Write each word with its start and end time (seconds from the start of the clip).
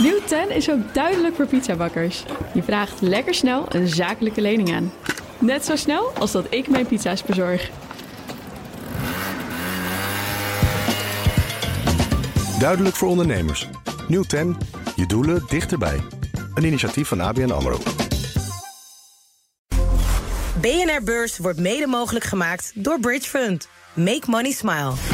Nieuw 0.00 0.20
10 0.26 0.50
is 0.50 0.70
ook 0.70 0.94
duidelijk 0.94 1.34
voor 1.34 1.46
pizzabakkers. 1.46 2.24
Je 2.54 2.62
vraagt 2.62 3.00
lekker 3.00 3.34
snel 3.34 3.66
een 3.68 3.88
zakelijke 3.88 4.40
lening 4.40 4.74
aan. 4.74 4.92
Net 5.38 5.64
zo 5.64 5.76
snel 5.76 6.10
als 6.18 6.32
dat 6.32 6.46
ik 6.50 6.68
mijn 6.68 6.86
pizza's 6.86 7.22
bezorg. 7.22 7.70
Duidelijk 12.58 12.96
voor 12.96 13.08
ondernemers. 13.08 13.68
Nieuw 14.08 14.22
10. 14.22 14.56
Je 14.96 15.06
doelen 15.06 15.44
dichterbij. 15.48 16.00
Een 16.54 16.64
initiatief 16.64 17.08
van 17.08 17.20
ABN 17.20 17.50
AMRO. 17.50 17.78
BNR 20.60 21.02
Beurs 21.04 21.38
wordt 21.38 21.58
mede 21.58 21.86
mogelijk 21.86 22.24
gemaakt 22.24 22.72
door 22.74 23.00
Bridge 23.00 23.28
Fund. 23.28 23.68
Make 23.94 24.30
money 24.30 24.52
smile. 24.52 25.13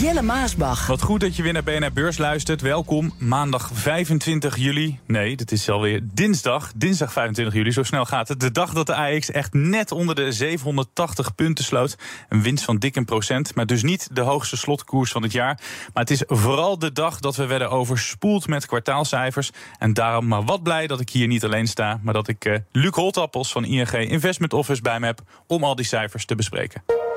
Jelle 0.00 0.22
Maasbach. 0.22 0.86
Wat 0.86 1.02
goed 1.02 1.20
dat 1.20 1.36
je 1.36 1.42
weer 1.42 1.52
naar 1.52 1.62
BNR 1.62 1.92
Beurs 1.92 2.18
luistert. 2.18 2.60
Welkom, 2.60 3.14
maandag 3.18 3.70
25 3.72 4.56
juli. 4.56 4.98
Nee, 5.06 5.36
dat 5.36 5.52
is 5.52 5.68
alweer 5.70 6.00
dinsdag. 6.02 6.72
Dinsdag 6.76 7.12
25 7.12 7.54
juli, 7.54 7.72
zo 7.72 7.82
snel 7.82 8.04
gaat 8.04 8.28
het. 8.28 8.40
De 8.40 8.50
dag 8.50 8.72
dat 8.72 8.86
de 8.86 8.94
AX 8.94 9.30
echt 9.30 9.52
net 9.52 9.92
onder 9.92 10.14
de 10.14 10.32
780 10.32 11.34
punten 11.34 11.64
sloot. 11.64 11.96
Een 12.28 12.42
winst 12.42 12.64
van 12.64 12.78
dik 12.78 12.96
een 12.96 13.04
procent, 13.04 13.54
maar 13.54 13.66
dus 13.66 13.82
niet 13.82 14.08
de 14.12 14.20
hoogste 14.20 14.56
slotkoers 14.56 15.12
van 15.12 15.22
het 15.22 15.32
jaar. 15.32 15.60
Maar 15.94 16.02
het 16.02 16.10
is 16.10 16.22
vooral 16.26 16.78
de 16.78 16.92
dag 16.92 17.20
dat 17.20 17.36
we 17.36 17.46
werden 17.46 17.70
overspoeld 17.70 18.46
met 18.46 18.66
kwartaalcijfers. 18.66 19.50
En 19.78 19.94
daarom 19.94 20.26
maar 20.26 20.44
wat 20.44 20.62
blij 20.62 20.86
dat 20.86 21.00
ik 21.00 21.10
hier 21.10 21.26
niet 21.26 21.44
alleen 21.44 21.66
sta... 21.66 22.00
maar 22.02 22.14
dat 22.14 22.28
ik 22.28 22.44
uh, 22.44 22.56
Luc 22.72 22.94
Holtappels 22.94 23.52
van 23.52 23.64
ING 23.64 23.92
Investment 23.92 24.52
Office 24.52 24.82
bij 24.82 25.00
me 25.00 25.06
heb... 25.06 25.20
om 25.46 25.64
al 25.64 25.74
die 25.74 25.86
cijfers 25.86 26.24
te 26.24 26.34
bespreken. 26.34 27.07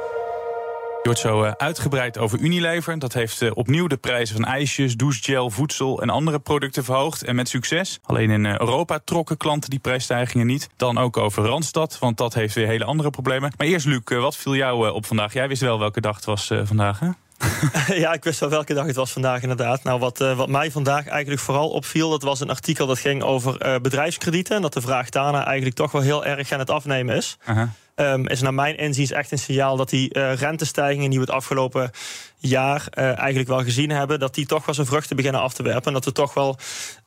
Je 1.02 1.07
wordt 1.07 1.25
zo 1.25 1.44
eh, 1.44 1.52
uitgebreid 1.57 2.17
over 2.17 2.39
Unilever. 2.39 2.99
Dat 2.99 3.13
heeft 3.13 3.41
eh, 3.41 3.52
opnieuw 3.53 3.88
de 3.88 3.97
prijzen 3.97 4.35
van 4.35 4.45
ijsjes, 4.45 4.95
douchegel, 4.95 5.49
voedsel 5.49 6.02
en 6.02 6.09
andere 6.09 6.39
producten 6.39 6.83
verhoogd. 6.83 7.23
En 7.23 7.35
met 7.35 7.49
succes. 7.49 7.99
Alleen 8.03 8.30
in 8.30 8.45
eh, 8.45 8.59
Europa 8.59 8.99
trokken 9.05 9.38
klanten 9.38 9.69
die 9.69 9.80
prijsstijgingen 9.80 10.47
niet. 10.47 10.69
Dan 10.75 10.97
ook 10.97 11.17
over 11.17 11.45
Randstad, 11.45 11.97
want 11.99 12.17
dat 12.17 12.33
heeft 12.33 12.55
weer 12.55 12.67
hele 12.67 12.85
andere 12.85 13.09
problemen. 13.09 13.53
Maar 13.58 13.67
eerst, 13.67 13.85
Luc, 13.85 14.02
wat 14.05 14.35
viel 14.35 14.55
jou 14.55 14.91
op 14.91 15.05
vandaag? 15.05 15.33
Jij 15.33 15.47
wist 15.47 15.61
wel 15.61 15.80
welke 15.80 16.02
dag 16.02 16.16
het 16.16 16.25
was 16.25 16.52
vandaag, 16.63 16.99
hè? 16.99 17.09
ja, 18.03 18.13
ik 18.13 18.23
wist 18.23 18.39
wel 18.39 18.49
welke 18.49 18.73
dag 18.73 18.86
het 18.86 18.95
was 18.95 19.11
vandaag 19.11 19.41
inderdaad. 19.41 19.83
Nou, 19.83 19.99
wat, 19.99 20.17
wat 20.17 20.49
mij 20.49 20.71
vandaag 20.71 21.08
eigenlijk 21.08 21.41
vooral 21.41 21.69
opviel... 21.69 22.09
dat 22.09 22.21
was 22.21 22.39
een 22.39 22.49
artikel 22.49 22.88
dat 22.88 22.99
ging 22.99 23.23
over 23.23 23.80
bedrijfskredieten... 23.81 24.55
en 24.55 24.61
dat 24.61 24.73
de 24.73 24.81
vraag 24.81 25.09
daarna 25.09 25.45
eigenlijk 25.45 25.75
toch 25.75 25.91
wel 25.91 26.02
heel 26.02 26.25
erg 26.25 26.52
aan 26.52 26.59
het 26.59 26.69
afnemen 26.69 27.15
is. 27.15 27.38
Uh 27.49 27.61
Um, 28.02 28.27
is 28.27 28.41
naar 28.41 28.53
mijn 28.53 28.77
inziens 28.77 29.11
echt 29.11 29.31
een 29.31 29.38
signaal 29.38 29.77
dat 29.77 29.89
die 29.89 30.17
uh, 30.17 30.33
rentestijgingen 30.33 31.09
die 31.09 31.19
we 31.19 31.25
het 31.25 31.33
afgelopen 31.33 31.91
jaar 32.38 32.88
uh, 32.93 33.17
eigenlijk 33.17 33.47
wel 33.47 33.63
gezien 33.63 33.89
hebben, 33.89 34.19
dat 34.19 34.35
die 34.35 34.45
toch 34.45 34.66
wel 34.66 34.75
zijn 34.75 34.88
vruchten 34.88 35.16
beginnen 35.16 35.41
af 35.41 35.53
te 35.53 35.63
werpen. 35.63 35.85
En 35.85 35.93
dat 35.93 36.05
we 36.05 36.11
toch 36.11 36.33
wel, 36.33 36.58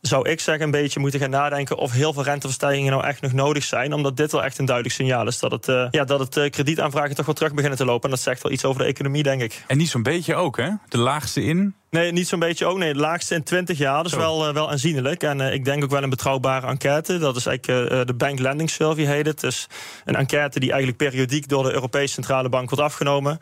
zou 0.00 0.28
ik 0.28 0.40
zeggen, 0.40 0.64
een 0.64 0.70
beetje 0.70 1.00
moeten 1.00 1.20
gaan 1.20 1.30
nadenken 1.30 1.76
of 1.76 1.92
heel 1.92 2.12
veel 2.12 2.22
renteverstijgingen 2.22 2.92
nou 2.92 3.04
echt 3.04 3.20
nog 3.20 3.32
nodig 3.32 3.64
zijn. 3.64 3.92
Omdat 3.92 4.16
dit 4.16 4.32
wel 4.32 4.44
echt 4.44 4.58
een 4.58 4.64
duidelijk 4.64 4.94
signaal 4.94 5.26
is 5.26 5.38
dat 5.38 5.50
het, 5.50 5.68
uh, 5.68 5.86
ja, 5.90 6.04
dat 6.04 6.34
het 6.34 6.50
kredietaanvragen 6.50 7.14
toch 7.14 7.26
wel 7.26 7.34
terug 7.34 7.54
beginnen 7.54 7.78
te 7.78 7.84
lopen. 7.84 8.04
En 8.04 8.10
dat 8.10 8.20
zegt 8.24 8.42
wel 8.42 8.52
iets 8.52 8.64
over 8.64 8.82
de 8.82 8.88
economie, 8.88 9.22
denk 9.22 9.42
ik. 9.42 9.64
En 9.66 9.76
niet 9.76 9.88
zo'n 9.88 10.02
beetje 10.02 10.34
ook, 10.34 10.56
hè? 10.56 10.70
De 10.88 10.98
laagste 10.98 11.44
in 11.44 11.74
Nee, 11.94 12.12
niet 12.12 12.28
zo'n 12.28 12.38
beetje 12.38 12.66
ook. 12.66 12.78
Nee, 12.78 12.92
de 12.92 12.98
laagste 12.98 13.34
in 13.34 13.42
20 13.42 13.78
jaar. 13.78 13.96
Dat 13.96 14.12
is 14.12 14.18
wel, 14.18 14.48
uh, 14.48 14.54
wel 14.54 14.70
aanzienlijk. 14.70 15.22
En 15.22 15.40
uh, 15.40 15.52
ik 15.52 15.64
denk 15.64 15.84
ook 15.84 15.90
wel 15.90 16.02
een 16.02 16.10
betrouwbare 16.10 16.66
enquête. 16.66 17.18
Dat 17.18 17.36
is 17.36 17.46
eigenlijk 17.46 17.92
uh, 17.92 18.00
de 18.04 18.14
Bank 18.14 18.38
Lending 18.38 18.70
Survey 18.70 19.04
heet 19.04 19.26
het. 19.26 19.40
Dus 19.40 19.66
een 20.04 20.14
enquête 20.14 20.60
die 20.60 20.68
eigenlijk 20.68 20.98
periodiek 20.98 21.48
door 21.48 21.62
de 21.62 21.72
Europese 21.72 22.12
Centrale 22.12 22.48
Bank 22.48 22.70
wordt 22.70 22.84
afgenomen. 22.84 23.38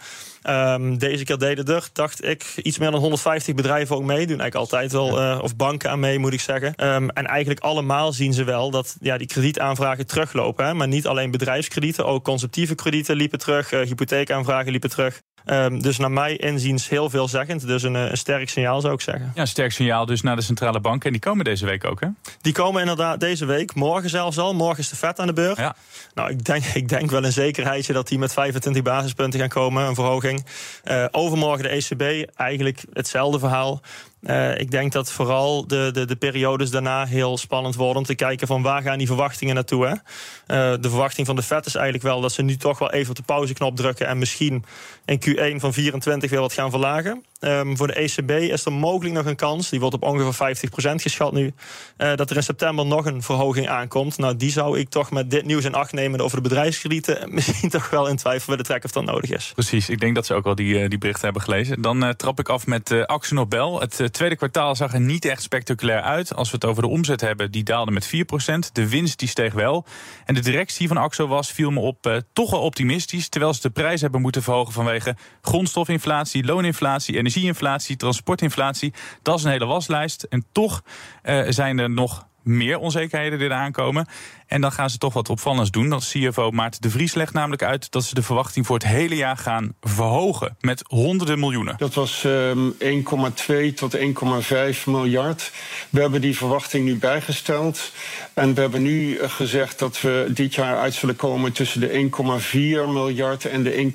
Um, 0.48 0.98
deze 0.98 1.24
keer 1.24 1.38
deden 1.38 1.64
er, 1.64 1.88
dacht 1.92 2.24
ik, 2.24 2.44
iets 2.62 2.78
meer 2.78 2.90
dan 2.90 3.00
150 3.00 3.54
bedrijven 3.54 3.96
ook 3.96 4.02
mee. 4.02 4.26
Doen 4.26 4.40
eigenlijk 4.40 4.54
altijd 4.54 4.92
wel, 4.92 5.22
uh, 5.22 5.38
of 5.42 5.56
banken 5.56 5.90
aan 5.90 6.00
mee, 6.00 6.18
moet 6.18 6.32
ik 6.32 6.40
zeggen. 6.40 6.86
Um, 6.86 7.10
en 7.10 7.26
eigenlijk 7.26 7.60
allemaal 7.60 8.12
zien 8.12 8.32
ze 8.32 8.44
wel 8.44 8.70
dat 8.70 8.96
ja, 9.00 9.18
die 9.18 9.26
kredietaanvragen 9.26 10.06
teruglopen. 10.06 10.66
Hè? 10.66 10.74
Maar 10.74 10.88
niet 10.88 11.06
alleen 11.06 11.30
bedrijfskredieten, 11.30 12.06
ook 12.06 12.24
conceptieve 12.24 12.74
kredieten 12.74 13.16
liepen 13.16 13.38
terug. 13.38 13.72
Uh, 13.72 13.80
hypotheekaanvragen 13.80 14.70
liepen 14.70 14.90
terug. 14.90 15.22
Um, 15.46 15.82
dus 15.82 15.98
naar 15.98 16.10
mij 16.10 16.36
inziens 16.36 16.88
heel 16.88 17.10
veelzeggend. 17.10 17.66
Dus 17.66 17.82
een, 17.82 17.94
een, 17.94 18.16
sterk 18.16 18.48
signaal 18.48 18.80
zou 18.80 18.94
ik 18.94 19.00
zeggen. 19.00 19.32
Ja, 19.34 19.40
een 19.40 19.46
sterk 19.46 19.72
signaal 19.72 20.06
dus 20.06 20.22
naar 20.22 20.36
de 20.36 20.42
centrale 20.42 20.80
banken. 20.80 21.06
En 21.06 21.12
die 21.12 21.20
komen 21.20 21.44
deze 21.44 21.66
week 21.66 21.84
ook, 21.84 22.00
hè? 22.00 22.06
Die 22.40 22.52
komen 22.52 22.80
inderdaad 22.80 23.20
deze 23.20 23.44
week. 23.44 23.74
Morgen 23.74 24.10
zelfs 24.10 24.38
al. 24.38 24.54
Morgen 24.54 24.78
is 24.78 24.88
de 24.88 24.96
vet 24.96 25.18
aan 25.18 25.26
de 25.26 25.32
beurt. 25.32 25.56
Ja. 25.56 25.76
Nou, 26.14 26.30
ik 26.30 26.44
denk, 26.44 26.64
ik 26.64 26.88
denk 26.88 27.10
wel 27.10 27.24
een 27.24 27.32
zekerheidje 27.32 27.92
dat 27.92 28.08
die 28.08 28.18
met 28.18 28.32
25 28.32 28.82
basispunten 28.82 29.40
gaan 29.40 29.48
komen. 29.48 29.86
Een 29.86 29.94
verhoging. 29.94 30.44
Uh, 30.84 31.04
overmorgen 31.10 31.62
de 31.62 31.68
ECB. 31.68 32.30
Eigenlijk 32.36 32.84
hetzelfde 32.92 33.38
verhaal. 33.38 33.80
Uh, 34.22 34.58
ik 34.58 34.70
denk 34.70 34.92
dat 34.92 35.12
vooral 35.12 35.66
de, 35.66 35.90
de, 35.92 36.04
de, 36.04 36.16
periodes 36.16 36.70
daarna 36.70 37.06
heel 37.06 37.38
spannend 37.38 37.74
worden 37.74 37.96
om 37.96 38.04
te 38.04 38.14
kijken 38.14 38.46
van 38.46 38.62
waar 38.62 38.82
gaan 38.82 38.98
die 38.98 39.06
verwachtingen 39.06 39.54
naartoe. 39.54 39.86
Hè? 39.86 39.92
Uh, 39.92 40.80
de 40.80 40.88
verwachting 40.88 41.26
van 41.26 41.36
de 41.36 41.42
Fed 41.42 41.66
is 41.66 41.74
eigenlijk 41.74 42.04
wel 42.04 42.20
dat 42.20 42.32
ze 42.32 42.42
nu 42.42 42.56
toch 42.56 42.78
wel 42.78 42.92
even 42.92 43.10
op 43.10 43.16
de 43.16 43.22
pauzeknop 43.22 43.76
drukken 43.76 44.06
en 44.06 44.18
misschien 44.18 44.64
in 45.04 45.20
Q1 45.20 45.60
van 45.60 45.72
24 45.72 46.30
weer 46.30 46.40
wat 46.40 46.52
gaan 46.52 46.70
verlagen. 46.70 47.24
Um, 47.44 47.76
voor 47.76 47.86
de 47.86 47.92
ECB 47.92 48.30
is 48.30 48.64
er 48.64 48.72
mogelijk 48.72 49.14
nog 49.14 49.26
een 49.26 49.36
kans, 49.36 49.68
die 49.68 49.80
wordt 49.80 49.94
op 49.94 50.02
ongeveer 50.02 50.56
50% 50.92 50.94
geschat 50.94 51.32
nu, 51.32 51.52
uh, 51.98 52.14
dat 52.14 52.30
er 52.30 52.36
in 52.36 52.42
september 52.42 52.86
nog 52.86 53.06
een 53.06 53.22
verhoging 53.22 53.68
aankomt. 53.68 54.18
Nou, 54.18 54.36
die 54.36 54.50
zou 54.50 54.78
ik 54.78 54.88
toch 54.88 55.10
met 55.10 55.30
dit 55.30 55.44
nieuws 55.44 55.64
in 55.64 55.74
acht 55.74 55.92
nemen 55.92 56.20
over 56.20 56.36
de 56.36 56.48
bedrijfskredieten 56.48 57.18
misschien 57.34 57.70
toch 57.70 57.90
wel 57.90 58.08
in 58.08 58.16
twijfel 58.16 58.48
willen 58.48 58.64
trekken 58.64 58.88
of 58.88 58.94
dat 58.94 59.04
nodig 59.04 59.30
is. 59.30 59.50
Precies, 59.54 59.88
ik 59.88 60.00
denk 60.00 60.14
dat 60.14 60.26
ze 60.26 60.34
ook 60.34 60.44
wel 60.44 60.54
die, 60.54 60.88
die 60.88 60.98
berichten 60.98 61.24
hebben 61.24 61.42
gelezen. 61.42 61.82
Dan 61.82 62.14
trap 62.16 62.38
ik 62.38 62.48
af 62.48 62.66
met 62.66 62.90
uh, 62.90 63.04
Axel 63.04 63.36
Nobel. 63.36 63.80
Het 63.80 64.12
tweede 64.12 64.36
kwartaal 64.36 64.76
zag 64.76 64.92
er 64.92 65.00
niet 65.00 65.24
echt 65.24 65.42
spectaculair 65.42 66.00
uit. 66.00 66.34
Als 66.34 66.50
we 66.50 66.54
het 66.54 66.64
over 66.64 66.82
de 66.82 66.88
omzet 66.88 67.20
hebben, 67.20 67.50
die 67.50 67.62
daalde 67.62 67.90
met 67.90 68.06
4%. 68.06 68.10
De 68.72 68.88
winst 68.88 69.18
die 69.18 69.28
steeg 69.28 69.52
wel. 69.52 69.84
En 70.24 70.34
de 70.34 70.40
directie 70.40 70.88
van 70.88 70.96
Axo 70.96 71.26
was, 71.26 71.52
viel 71.52 71.70
me 71.70 71.80
op, 71.80 72.22
toch 72.32 72.50
wel 72.50 72.60
optimistisch. 72.60 73.28
Terwijl 73.28 73.54
ze 73.54 73.60
de 73.60 73.70
prijs 73.70 74.00
hebben 74.00 74.20
moeten 74.20 74.42
verhogen 74.42 74.72
vanwege 74.72 75.16
grondstofinflatie, 75.42 76.44
looninflatie, 76.44 77.16
energieinflatie, 77.32 77.96
transportinflatie. 77.96 78.92
Dat 79.22 79.38
is 79.38 79.44
een 79.44 79.50
hele 79.50 79.66
waslijst. 79.66 80.22
En 80.22 80.44
toch 80.52 80.82
uh, 81.24 81.44
zijn 81.48 81.78
er 81.78 81.90
nog 81.90 82.26
meer 82.42 82.78
onzekerheden 82.78 83.38
die 83.38 83.48
eraan 83.48 83.72
komen. 83.72 84.06
En 84.52 84.60
dan 84.60 84.72
gaan 84.72 84.90
ze 84.90 84.98
toch 84.98 85.12
wat 85.12 85.28
opvallends 85.28 85.70
doen. 85.70 85.88
Dat 85.88 86.08
CFO 86.08 86.50
Maarten 86.50 86.80
de 86.80 86.90
Vries 86.90 87.14
legt 87.14 87.32
namelijk 87.32 87.62
uit 87.62 87.90
dat 87.90 88.04
ze 88.04 88.14
de 88.14 88.22
verwachting 88.22 88.66
voor 88.66 88.76
het 88.76 88.86
hele 88.86 89.16
jaar 89.16 89.36
gaan 89.36 89.74
verhogen 89.80 90.56
met 90.60 90.84
honderden 90.86 91.38
miljoenen. 91.38 91.74
Dat 91.78 91.94
was 91.94 92.24
um, 92.24 92.74
1,2 92.78 93.74
tot 93.74 93.96
1,5 93.96 94.02
miljard. 94.86 95.52
We 95.90 96.00
hebben 96.00 96.20
die 96.20 96.36
verwachting 96.36 96.84
nu 96.84 96.96
bijgesteld. 96.96 97.92
En 98.34 98.54
we 98.54 98.60
hebben 98.60 98.82
nu 98.82 99.18
gezegd 99.22 99.78
dat 99.78 100.00
we 100.00 100.30
dit 100.34 100.54
jaar 100.54 100.76
uit 100.76 100.94
zullen 100.94 101.16
komen 101.16 101.52
tussen 101.52 101.80
de 101.80 102.10
1,4 102.50 102.58
miljard 102.92 103.44
en 103.44 103.62
de 103.62 103.90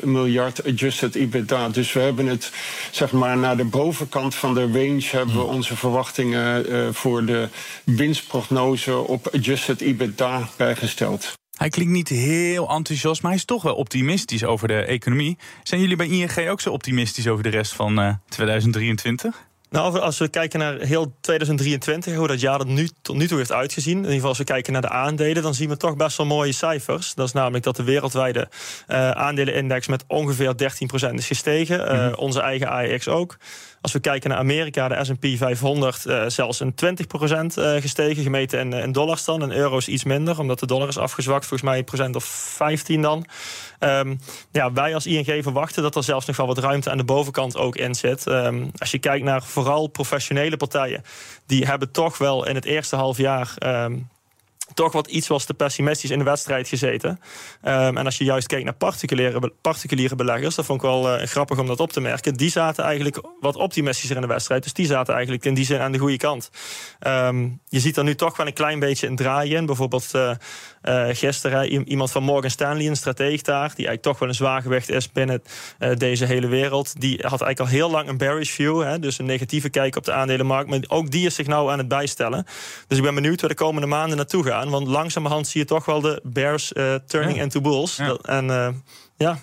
1,55 0.00 0.04
miljard 0.04 0.64
adjusted 0.64 1.14
EBITDA. 1.14 1.68
Dus 1.68 1.92
we 1.92 2.00
hebben 2.00 2.26
het 2.26 2.52
zeg 2.90 3.12
maar 3.12 3.36
naar 3.36 3.56
de 3.56 3.64
bovenkant 3.64 4.34
van 4.34 4.54
de 4.54 4.60
range 4.60 5.06
hebben 5.10 5.36
we 5.36 5.42
onze 5.42 5.76
verwachtingen 5.76 6.70
uh, 6.72 6.88
voor 6.92 7.24
de 7.24 7.48
winstprognose 7.84 8.96
op 8.96 9.30
adjusted 9.34 9.80
EBITDA 9.80 10.48
bijgesteld. 10.56 11.32
Hij 11.56 11.68
klinkt 11.68 11.92
niet 11.92 12.08
heel 12.08 12.68
enthousiast, 12.68 13.22
maar 13.22 13.30
hij 13.30 13.40
is 13.40 13.46
toch 13.46 13.62
wel 13.62 13.74
optimistisch 13.74 14.44
over 14.44 14.68
de 14.68 14.82
economie. 14.82 15.38
Zijn 15.62 15.80
jullie 15.80 15.96
bij 15.96 16.08
ING 16.08 16.48
ook 16.48 16.60
zo 16.60 16.70
optimistisch 16.70 17.28
over 17.28 17.42
de 17.42 17.48
rest 17.48 17.72
van 17.72 18.00
uh, 18.00 18.14
2023? 18.28 19.50
Nou, 19.72 19.98
als 19.98 20.18
we 20.18 20.28
kijken 20.28 20.58
naar 20.58 20.78
heel 20.78 21.14
2023, 21.20 22.14
hoe 22.14 22.26
dat 22.26 22.40
jaar 22.40 22.60
er 22.60 22.66
nu, 22.66 22.88
tot 23.02 23.16
nu 23.16 23.26
toe 23.26 23.38
heeft 23.38 23.52
uitgezien. 23.52 23.92
In 23.92 23.98
ieder 23.98 24.14
geval 24.14 24.28
als 24.28 24.38
we 24.38 24.44
kijken 24.44 24.72
naar 24.72 24.82
de 24.82 24.88
aandelen, 24.88 25.42
dan 25.42 25.54
zien 25.54 25.68
we 25.68 25.76
toch 25.76 25.96
best 25.96 26.16
wel 26.16 26.26
mooie 26.26 26.52
cijfers. 26.52 27.14
Dat 27.14 27.26
is 27.26 27.32
namelijk 27.32 27.64
dat 27.64 27.76
de 27.76 27.82
wereldwijde 27.82 28.48
uh, 28.88 29.10
aandelenindex 29.10 29.86
met 29.86 30.04
ongeveer 30.06 30.54
13% 31.10 31.14
is 31.14 31.26
gestegen. 31.26 31.80
Uh, 31.80 31.92
mm 31.92 31.98
-hmm. 31.98 32.14
Onze 32.14 32.40
eigen 32.40 32.68
AEX 32.68 33.08
ook. 33.08 33.36
Als 33.82 33.92
we 33.92 34.00
kijken 34.00 34.30
naar 34.30 34.38
Amerika, 34.38 34.88
de 34.88 35.04
S&P 35.04 35.26
500 35.36 36.06
uh, 36.06 36.24
zelfs 36.26 36.60
een 36.60 36.74
20% 36.74 36.78
uh, 37.58 37.80
gestegen, 37.80 38.22
gemeten 38.22 38.58
in, 38.58 38.72
in 38.72 38.92
dollars 38.92 39.24
dan. 39.24 39.42
En 39.42 39.52
euro's 39.52 39.88
iets 39.88 40.04
minder, 40.04 40.38
omdat 40.38 40.58
de 40.58 40.66
dollar 40.66 40.88
is 40.88 40.98
afgezwakt. 40.98 41.46
Volgens 41.46 41.70
mij 41.70 41.78
een 41.78 41.84
procent 41.84 42.16
of 42.16 42.24
15 42.24 43.02
dan. 43.02 43.26
Um, 43.80 44.20
ja, 44.52 44.72
wij 44.72 44.94
als 44.94 45.06
ING 45.06 45.42
verwachten 45.42 45.82
dat 45.82 45.96
er 45.96 46.02
zelfs 46.02 46.26
nog 46.26 46.36
wel 46.36 46.46
wat 46.46 46.58
ruimte 46.58 46.90
aan 46.90 46.96
de 46.96 47.04
bovenkant 47.04 47.56
ook 47.56 47.76
in 47.76 47.94
zit. 47.94 48.26
Um, 48.26 48.70
als 48.78 48.90
je 48.90 48.98
kijkt 48.98 49.24
naar 49.24 49.42
vooral 49.42 49.86
professionele 49.86 50.56
partijen, 50.56 51.02
die 51.46 51.66
hebben 51.66 51.90
toch 51.90 52.18
wel 52.18 52.46
in 52.46 52.54
het 52.54 52.64
eerste 52.64 52.96
half 52.96 53.16
jaar 53.16 53.54
um, 53.66 54.08
toch 54.74 54.92
wat 54.92 55.06
iets 55.06 55.28
was 55.28 55.44
te 55.44 55.54
pessimistisch 55.54 56.10
in 56.10 56.18
de 56.18 56.24
wedstrijd 56.24 56.68
gezeten. 56.68 57.10
Um, 57.10 57.96
en 57.96 58.04
als 58.04 58.18
je 58.18 58.24
juist 58.24 58.46
kijkt 58.46 58.64
naar 58.64 58.74
particuliere, 58.74 59.52
particuliere 59.60 60.14
beleggers, 60.14 60.54
dat 60.54 60.64
vond 60.64 60.82
ik 60.82 60.88
wel 60.88 61.20
uh, 61.20 61.26
grappig 61.26 61.58
om 61.58 61.66
dat 61.66 61.80
op 61.80 61.92
te 61.92 62.00
merken. 62.00 62.34
Die 62.34 62.50
zaten 62.50 62.84
eigenlijk 62.84 63.22
wat 63.40 63.56
optimistischer 63.56 64.16
in 64.16 64.22
de 64.22 64.28
wedstrijd. 64.28 64.62
Dus 64.62 64.72
die 64.72 64.86
zaten 64.86 65.14
eigenlijk 65.14 65.44
in 65.44 65.54
die 65.54 65.64
zin 65.64 65.80
aan 65.80 65.92
de 65.92 65.98
goede 65.98 66.16
kant. 66.16 66.50
Um, 67.06 67.60
je 67.68 67.80
ziet 67.80 67.96
er 67.96 68.04
nu 68.04 68.14
toch 68.14 68.36
wel 68.36 68.46
een 68.46 68.52
klein 68.52 68.78
beetje 68.78 69.06
een 69.06 69.16
draai 69.16 69.54
in. 69.54 69.66
Bijvoorbeeld 69.66 70.10
uh, 70.16 70.30
uh, 70.84 71.06
gisteren 71.12 71.88
iemand 71.88 72.10
van 72.10 72.22
Morgan 72.22 72.50
Stanley, 72.50 72.86
een 72.86 72.96
strateeg 72.96 73.42
daar, 73.42 73.68
die 73.68 73.86
eigenlijk 73.86 74.02
toch 74.02 74.18
wel 74.18 74.28
een 74.28 74.34
zwaargewicht 74.34 74.88
is 74.88 75.12
binnen 75.12 75.42
uh, 75.78 75.96
deze 75.96 76.24
hele 76.24 76.46
wereld. 76.46 77.00
Die 77.00 77.14
had 77.14 77.40
eigenlijk 77.40 77.60
al 77.60 77.66
heel 77.66 77.90
lang 77.90 78.08
een 78.08 78.16
bearish 78.16 78.50
view, 78.50 78.82
hè, 78.82 78.98
dus 78.98 79.18
een 79.18 79.24
negatieve 79.24 79.68
kijk 79.68 79.96
op 79.96 80.04
de 80.04 80.12
aandelenmarkt. 80.12 80.70
Maar 80.70 80.80
ook 80.86 81.10
die 81.10 81.26
is 81.26 81.34
zich 81.34 81.46
nou 81.46 81.70
aan 81.70 81.78
het 81.78 81.88
bijstellen. 81.88 82.46
Dus 82.86 82.98
ik 82.98 83.04
ben 83.04 83.14
benieuwd 83.14 83.40
waar 83.40 83.50
de 83.50 83.56
komende 83.56 83.86
maanden 83.86 84.16
naartoe 84.16 84.44
gaan. 84.44 84.70
Want 84.70 84.86
langzamerhand 84.86 85.46
zie 85.46 85.60
je 85.60 85.66
toch 85.66 85.84
wel 85.84 86.00
de 86.00 86.20
bears 86.22 86.72
uh, 86.72 86.94
turning 87.06 87.36
ja. 87.36 87.42
into 87.42 87.60
bulls. 87.60 87.96
Ja. 87.96 88.16
En 88.22 88.82
ja, 89.22 89.38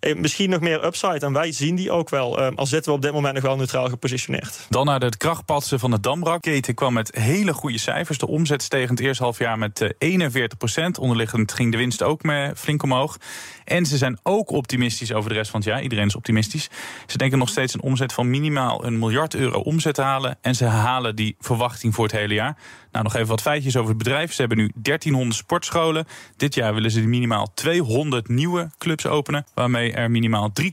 eh, 0.00 0.16
misschien 0.16 0.50
nog 0.50 0.60
meer 0.60 0.84
upside. 0.84 1.18
En 1.26 1.32
wij 1.32 1.52
zien 1.52 1.74
die 1.74 1.90
ook 1.90 2.08
wel. 2.08 2.38
Eh, 2.38 2.48
al 2.54 2.66
zitten 2.66 2.90
we 2.90 2.96
op 2.96 3.02
dit 3.02 3.12
moment 3.12 3.34
nog 3.34 3.42
wel 3.42 3.56
neutraal 3.56 3.88
gepositioneerd. 3.88 4.66
Dan 4.68 4.86
naar 4.86 5.00
de 5.00 5.16
krachtpatsen 5.16 5.78
van 5.78 5.90
de 5.90 6.00
Dambrak. 6.00 6.40
Keten 6.40 6.74
kwam 6.74 6.92
met 6.92 7.14
hele 7.14 7.52
goede 7.52 7.78
cijfers. 7.78 8.18
De 8.18 8.26
omzet 8.26 8.62
steeg 8.62 8.82
in 8.82 8.94
het 8.94 9.00
eerste 9.00 9.22
halfjaar 9.22 9.58
met 9.58 9.80
eh, 9.80 9.90
41 9.98 10.58
procent. 10.58 10.98
Onderliggend 10.98 11.52
ging 11.52 11.72
de 11.72 11.78
winst 11.78 12.02
ook 12.02 12.22
met 12.22 12.58
flink 12.58 12.82
omhoog. 12.82 13.16
En 13.64 13.86
ze 13.86 13.96
zijn 13.96 14.18
ook 14.22 14.50
optimistisch 14.50 15.12
over 15.12 15.28
de 15.30 15.36
rest 15.36 15.50
van 15.50 15.60
het 15.60 15.68
jaar. 15.68 15.82
Iedereen 15.82 16.06
is 16.06 16.16
optimistisch. 16.16 16.68
Ze 17.06 17.16
denken 17.16 17.38
nog 17.38 17.48
steeds 17.48 17.74
een 17.74 17.82
omzet 17.82 18.12
van 18.12 18.30
minimaal 18.30 18.84
een 18.84 18.98
miljard 18.98 19.34
euro 19.34 19.60
omzet 19.60 19.94
te 19.94 20.02
halen. 20.02 20.38
En 20.40 20.54
ze 20.54 20.64
halen 20.64 21.16
die 21.16 21.36
verwachting 21.38 21.94
voor 21.94 22.04
het 22.04 22.12
hele 22.12 22.34
jaar. 22.34 22.56
Nou, 22.92 23.04
nog 23.04 23.14
even 23.14 23.28
wat 23.28 23.42
feitjes 23.42 23.76
over 23.76 23.88
het 23.88 23.98
bedrijf. 23.98 24.32
Ze 24.32 24.40
hebben 24.40 24.58
nu 24.58 24.70
1300 24.74 25.38
sportscholen. 25.40 26.06
Dit 26.36 26.54
jaar 26.54 26.74
willen 26.74 26.90
ze 26.90 27.00
minimaal 27.00 27.52
200 27.54 28.28
nieuwe 28.28 28.70
clubs 28.78 29.06
openen. 29.06 29.46
Waarmee 29.54 29.92
er 29.92 30.10
minimaal 30.10 30.52
3,8 30.62 30.68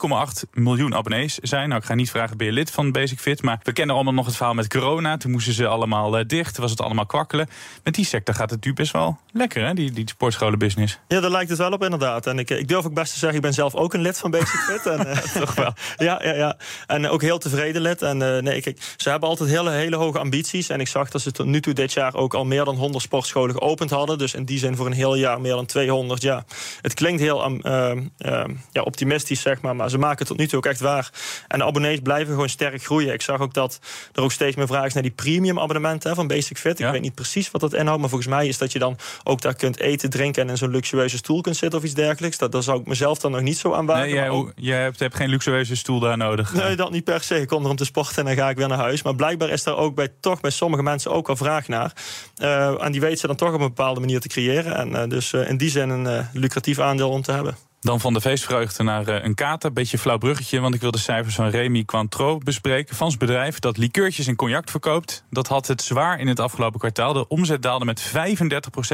miljoen 0.53 0.95
abonnees 0.95 1.37
zijn. 1.37 1.69
Nou, 1.69 1.81
ik 1.81 1.87
ga 1.87 1.93
niet 1.93 2.11
vragen, 2.11 2.37
ben 2.37 2.47
je 2.47 2.53
lid 2.53 2.71
van 2.71 2.91
Basic 2.91 3.19
Fit? 3.19 3.41
Maar 3.41 3.59
we 3.63 3.73
kennen 3.73 3.95
allemaal 3.95 4.13
nog 4.13 4.25
het 4.25 4.35
verhaal 4.35 4.53
met 4.53 4.67
corona. 4.67 5.17
Toen 5.17 5.31
moesten 5.31 5.53
ze 5.53 5.67
allemaal 5.67 6.19
uh, 6.19 6.25
dicht. 6.27 6.57
Was 6.57 6.71
het 6.71 6.81
allemaal 6.81 7.05
kwakkelen. 7.05 7.49
Met 7.83 7.95
die 7.95 8.05
sector 8.05 8.35
gaat 8.35 8.49
het 8.49 8.65
nu 8.65 8.73
best 8.73 8.91
wel 8.91 9.17
lekker, 9.31 9.65
hè? 9.65 9.73
Die, 9.73 9.91
die 9.91 10.09
sportscholenbusiness. 10.09 10.99
Ja, 11.07 11.19
daar 11.19 11.31
lijkt 11.31 11.49
het 11.49 11.57
wel 11.57 11.71
op 11.71 11.83
inderdaad. 11.83 12.27
En 12.27 12.39
ik, 12.39 12.49
ik 12.49 12.67
durf 12.67 12.85
ook 12.85 12.93
best 12.93 13.13
te 13.13 13.19
zeggen, 13.19 13.37
ik 13.37 13.43
ben 13.43 13.53
zelf 13.53 13.75
ook 13.75 13.93
een 13.93 14.01
lid 14.01 14.17
van 14.17 14.31
Basic 14.31 14.59
Fit. 14.59 14.85
en, 14.85 15.07
uh, 15.07 15.17
Toch 15.41 15.55
wel. 15.55 15.73
Ja, 15.97 16.21
ja, 16.23 16.33
ja. 16.33 16.57
En 16.87 17.09
ook 17.09 17.21
heel 17.21 17.37
tevreden 17.37 17.81
lid. 17.81 18.01
En 18.01 18.17
nee, 18.17 18.61
kijk, 18.61 18.93
ze 18.97 19.09
hebben 19.09 19.29
altijd 19.29 19.49
hele, 19.49 19.69
hele 19.69 19.95
hoge 19.95 20.19
ambities. 20.19 20.69
En 20.69 20.79
ik 20.79 20.87
zag 20.87 21.09
dat 21.09 21.21
ze 21.21 21.31
tot 21.31 21.45
nu 21.45 21.61
toe 21.61 21.73
dit 21.73 21.93
jaar 21.93 22.06
ook 22.15 22.33
al 22.33 22.45
meer 22.45 22.65
dan 22.65 22.75
100 22.75 23.03
sportscholen 23.03 23.55
geopend 23.55 23.89
hadden. 23.89 24.17
Dus 24.17 24.33
in 24.33 24.45
die 24.45 24.59
zin 24.59 24.75
voor 24.75 24.85
een 24.85 24.91
heel 24.91 25.15
jaar 25.15 25.41
meer 25.41 25.53
dan 25.53 25.65
200. 25.65 26.21
Ja, 26.21 26.45
het 26.81 26.93
klinkt 26.93 27.21
heel 27.21 27.51
uh, 27.51 27.91
uh, 28.17 28.43
ja, 28.71 28.81
optimistisch, 28.81 29.41
zeg 29.41 29.61
maar. 29.61 29.75
Maar 29.75 29.89
ze 29.89 29.97
maken 29.97 30.17
het 30.17 30.27
tot 30.27 30.37
nu 30.37 30.47
toe 30.47 30.57
ook 30.57 30.65
echt 30.65 30.79
waar. 30.79 31.11
En 31.47 31.59
de 31.59 31.65
abonnees 31.65 31.99
blijven 32.03 32.33
gewoon 32.33 32.49
sterk 32.49 32.83
groeien. 32.83 33.13
Ik 33.13 33.21
zag 33.21 33.39
ook 33.39 33.53
dat 33.53 33.79
er 34.13 34.23
ook 34.23 34.31
steeds 34.31 34.55
meer 34.55 34.67
vraag 34.67 34.85
is 34.85 34.93
naar 34.93 35.03
die 35.03 35.11
premium 35.11 35.59
abonnementen 35.59 36.15
van 36.15 36.27
Basic 36.27 36.57
Fit. 36.57 36.77
Ja. 36.77 36.85
Ik 36.85 36.91
weet 36.91 37.01
niet 37.01 37.15
precies 37.15 37.51
wat 37.51 37.61
dat 37.61 37.73
inhoudt. 37.73 37.99
Maar 37.99 38.09
volgens 38.09 38.29
mij 38.29 38.47
is 38.47 38.57
dat 38.57 38.71
je 38.71 38.79
dan 38.79 38.97
ook 39.23 39.41
daar 39.41 39.55
kunt 39.55 39.79
eten, 39.79 40.09
drinken... 40.09 40.43
en 40.43 40.49
in 40.49 40.57
zo'n 40.57 40.71
luxueuze 40.71 41.17
stoel 41.17 41.41
kunt 41.41 41.57
zitten 41.57 41.79
of 41.79 41.85
iets 41.85 41.93
dergelijks. 41.93 42.37
Dat, 42.37 42.51
daar 42.51 42.63
zou 42.63 42.79
ik 42.79 42.87
mezelf 42.87 43.19
dan 43.19 43.31
nog 43.31 43.41
niet 43.41 43.57
zo 43.57 43.73
aan 43.73 43.85
wagen. 43.85 44.03
Nee, 44.03 44.13
jij, 44.13 44.27
maar 44.27 44.37
ook- 44.37 44.51
jij 44.55 44.81
hebt, 44.81 44.99
hebt 44.99 45.15
geen 45.15 45.29
luxueuze 45.29 45.75
stoel 45.75 45.99
daar 45.99 46.17
nodig. 46.17 46.53
Nee, 46.53 46.75
dat 46.75 46.91
niet 46.91 47.03
per 47.03 47.23
se. 47.23 47.41
Ik 47.41 47.47
kom 47.47 47.63
er 47.63 47.69
om 47.69 47.75
te 47.75 47.85
sporten 47.85 48.17
en 48.17 48.25
dan 48.25 48.35
ga 48.35 48.49
ik 48.49 48.57
weer 48.57 48.67
naar 48.67 48.77
huis. 48.77 49.01
Maar 49.01 49.15
blijkbaar 49.15 49.49
is 49.49 49.63
daar 49.63 49.77
ook 49.77 49.95
bij, 49.95 50.07
toch 50.19 50.41
bij 50.41 50.51
sommige 50.51 50.83
mensen 50.83 51.11
ook 51.11 51.27
wel 51.27 51.35
vraag 51.35 51.67
naar. 51.67 51.93
Eh, 52.35 52.83
en 52.83 52.91
die 52.91 53.01
weten 53.01 53.17
ze 53.17 53.27
dan 53.27 53.35
toch 53.35 53.53
op 53.53 53.59
een 53.59 53.67
bepaalde 53.67 53.99
manier 53.99 54.19
te 54.19 54.27
creëren. 54.27 54.75
En 54.75 54.95
eh, 54.95 55.09
dus 55.09 55.33
eh, 55.33 55.49
in 55.49 55.57
die 55.57 55.69
zin 55.69 55.89
een 55.89 56.27
lucratief 56.33 56.79
aandeel 56.79 57.09
om 57.09 57.21
te 57.21 57.31
hebben. 57.31 57.57
Dan 57.79 57.99
van 57.99 58.13
de 58.13 58.21
feestvreugde 58.21 58.83
naar 58.83 59.07
een 59.07 59.35
kater. 59.35 59.73
Beetje 59.73 59.97
flauw 59.97 60.17
bruggetje, 60.17 60.59
want 60.59 60.75
ik 60.75 60.81
wil 60.81 60.91
de 60.91 60.97
cijfers 60.97 61.35
van 61.35 61.47
Remy 61.49 61.85
Cointreau 61.85 62.43
bespreken. 62.43 62.95
Van 62.95 63.07
zijn 63.07 63.19
bedrijf 63.19 63.59
dat 63.59 63.77
liqueurtjes 63.77 64.27
en 64.27 64.35
cognac 64.35 64.69
verkoopt. 64.69 65.23
Dat 65.29 65.47
had 65.47 65.67
het 65.67 65.81
zwaar 65.81 66.19
in 66.19 66.27
het 66.27 66.39
afgelopen 66.39 66.79
kwartaal. 66.79 67.13
De 67.13 67.27
omzet 67.27 67.61
daalde 67.61 67.85
met 67.85 68.01
35% 68.01 68.11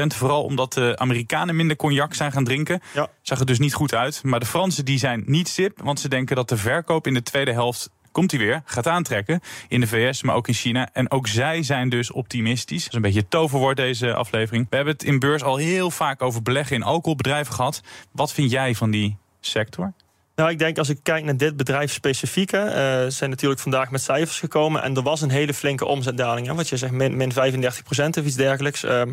Vooral 0.06 0.42
omdat 0.42 0.72
de 0.72 0.96
Amerikanen 0.98 1.56
minder 1.56 1.76
cognac 1.76 2.14
zijn 2.14 2.32
gaan 2.32 2.44
drinken. 2.44 2.80
Ja. 2.94 3.08
Zag 3.22 3.38
er 3.40 3.46
dus 3.46 3.58
niet 3.58 3.74
goed 3.74 3.94
uit. 3.94 4.22
Maar 4.22 4.40
de 4.40 4.46
Fransen 4.46 4.84
die 4.84 4.98
zijn 4.98 5.22
niet 5.26 5.48
sip, 5.48 5.80
want 5.82 6.00
ze 6.00 6.08
denken 6.08 6.36
dat 6.36 6.48
de 6.48 6.56
verkoop 6.56 7.06
in 7.06 7.14
de 7.14 7.22
tweede 7.22 7.52
helft 7.52 7.90
komt 8.14 8.30
hij 8.30 8.40
weer, 8.40 8.62
gaat 8.64 8.86
aantrekken 8.86 9.40
in 9.68 9.80
de 9.80 9.86
VS, 9.86 10.22
maar 10.22 10.34
ook 10.34 10.48
in 10.48 10.54
China. 10.54 10.88
En 10.92 11.10
ook 11.10 11.26
zij 11.26 11.62
zijn 11.62 11.88
dus 11.88 12.10
optimistisch. 12.10 12.82
Dat 12.82 12.88
is 12.88 12.94
een 12.94 13.02
beetje 13.02 13.28
toverwoord 13.28 13.76
deze 13.76 14.14
aflevering. 14.14 14.66
We 14.70 14.76
hebben 14.76 14.94
het 14.94 15.04
in 15.04 15.18
beurs 15.18 15.42
al 15.42 15.56
heel 15.56 15.90
vaak 15.90 16.22
over 16.22 16.42
beleggen 16.42 16.76
in 16.76 16.82
alcoholbedrijven 16.82 17.54
gehad. 17.54 17.80
Wat 18.12 18.32
vind 18.32 18.50
jij 18.50 18.74
van 18.74 18.90
die 18.90 19.16
sector? 19.40 19.92
Nou, 20.36 20.50
ik 20.50 20.58
denk 20.58 20.78
als 20.78 20.88
ik 20.88 20.98
kijk 21.02 21.24
naar 21.24 21.36
dit 21.36 21.56
bedrijf 21.56 21.92
specifiek, 21.92 22.52
eh, 22.52 22.62
zijn 23.08 23.30
natuurlijk 23.30 23.60
vandaag 23.60 23.90
met 23.90 24.02
cijfers 24.02 24.38
gekomen. 24.38 24.82
En 24.82 24.96
er 24.96 25.02
was 25.02 25.20
een 25.20 25.30
hele 25.30 25.54
flinke 25.54 25.84
omzetdaling. 25.84 26.46
Hè, 26.46 26.54
wat 26.54 26.68
je 26.68 26.76
zegt, 26.76 26.92
min, 26.92 27.16
min 27.16 27.32
35 27.32 27.82
procent 27.82 28.16
of 28.16 28.24
iets 28.24 28.36
dergelijks. 28.36 28.82
Ehm, 28.82 29.12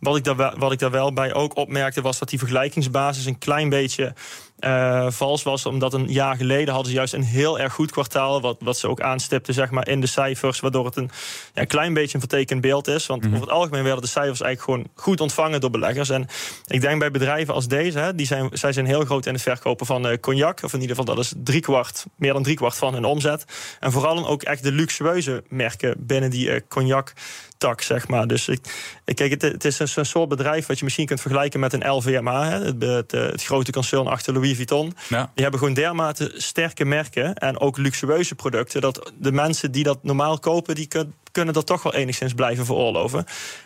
wat, 0.00 0.16
ik 0.16 0.34
wat 0.56 0.72
ik 0.72 0.78
daar 0.78 0.90
wel 0.90 1.12
bij 1.12 1.34
ook 1.34 1.56
opmerkte, 1.56 2.00
was 2.00 2.18
dat 2.18 2.28
die 2.28 2.38
vergelijkingsbasis 2.38 3.26
een 3.26 3.38
klein 3.38 3.68
beetje 3.68 4.14
eh, 4.60 5.10
vals 5.10 5.42
was. 5.42 5.66
Omdat 5.66 5.94
een 5.94 6.12
jaar 6.12 6.36
geleden 6.36 6.74
hadden 6.74 6.90
ze 6.90 6.96
juist 6.96 7.14
een 7.14 7.22
heel 7.22 7.58
erg 7.58 7.72
goed 7.72 7.90
kwartaal. 7.90 8.40
Wat, 8.40 8.56
wat 8.60 8.78
ze 8.78 8.88
ook 8.88 9.00
aanstipten 9.00 9.54
zeg 9.54 9.70
maar, 9.70 9.88
in 9.88 10.00
de 10.00 10.06
cijfers. 10.06 10.60
Waardoor 10.60 10.84
het 10.84 10.96
een, 10.96 11.10
ja, 11.54 11.64
klein 11.64 11.94
beetje 11.94 12.14
een 12.14 12.28
vertekend 12.28 12.60
beeld 12.60 12.88
is. 12.88 13.06
Want 13.06 13.26
over 13.26 13.40
het 13.40 13.50
algemeen 13.50 13.82
werden 13.82 14.02
de 14.02 14.08
cijfers 14.08 14.40
eigenlijk 14.40 14.62
gewoon 14.70 15.04
goed 15.04 15.20
ontvangen 15.20 15.60
door 15.60 15.70
beleggers. 15.70 16.10
En 16.10 16.26
ik 16.66 16.80
denk 16.80 16.98
bij 16.98 17.10
bedrijven 17.10 17.54
als 17.54 17.68
deze, 17.68 17.98
hè, 17.98 18.14
die 18.14 18.26
zijn, 18.26 18.48
zij 18.52 18.72
zijn 18.72 18.86
heel 18.86 19.04
groot 19.04 19.26
in 19.26 19.32
het 19.32 19.42
verkopen 19.42 19.86
van 19.86 20.08
eh, 20.08 20.18
cognac. 20.18 20.62
Of 20.62 20.72
in 20.72 20.80
ieder 20.80 20.96
geval, 20.96 21.14
dat 21.14 21.24
is 21.24 21.32
driekwart, 21.36 22.06
meer 22.16 22.32
dan 22.32 22.42
driekwart 22.42 22.76
van 22.76 22.94
hun 22.94 23.04
omzet. 23.04 23.44
En 23.80 23.92
vooral 23.92 24.28
ook 24.28 24.42
echt 24.42 24.62
de 24.62 24.72
luxueuze 24.72 25.44
merken 25.48 25.94
binnen 25.98 26.30
die 26.30 26.50
eh, 26.50 26.60
cognac 26.68 27.12
tak, 27.60 27.82
zeg 27.82 28.08
maar. 28.08 28.26
Dus 28.26 28.48
ik, 28.48 28.60
kijk, 29.04 29.30
het, 29.30 29.42
het 29.42 29.64
is 29.64 29.78
een, 29.78 30.06
soort 30.06 30.28
bedrijf 30.28 30.66
wat 30.66 30.78
je 30.78 30.84
misschien 30.84 31.06
kunt 31.06 31.20
vergelijken 31.20 31.60
met 31.60 31.72
een 31.72 31.90
LVMH, 31.90 32.42
hè, 32.42 32.64
het, 32.64 32.82
het, 32.82 33.12
eh, 33.12 33.22
het 33.22 33.44
grote 33.44 33.72
concern 33.72 34.06
achter 34.06 34.32
Louis 34.32 34.56
Vuitton. 34.56 34.94
Ja. 35.08 35.30
Die 35.34 35.42
hebben 35.42 35.60
gewoon 35.60 35.74
dermate 35.74 36.32
sterke 36.36 36.84
merken 36.84 37.34
en 37.34 37.60
ook 37.60 37.76
luxueuze 37.76 38.34
producten 38.34 38.80
dat 38.80 39.12
de 39.18 39.32
mensen 39.32 39.72
die 39.72 39.84
dat 39.84 39.98
normaal 40.02 40.38
kopen, 40.38 40.74
die 40.74 40.86
kun- 40.86 41.14
kunnen 41.32 41.54
dat 41.54 41.66
toch 41.66 41.82
wel 41.82 41.94
enigszins 41.94 42.34
blijven 42.34 42.64
veroorloven. 42.64 43.24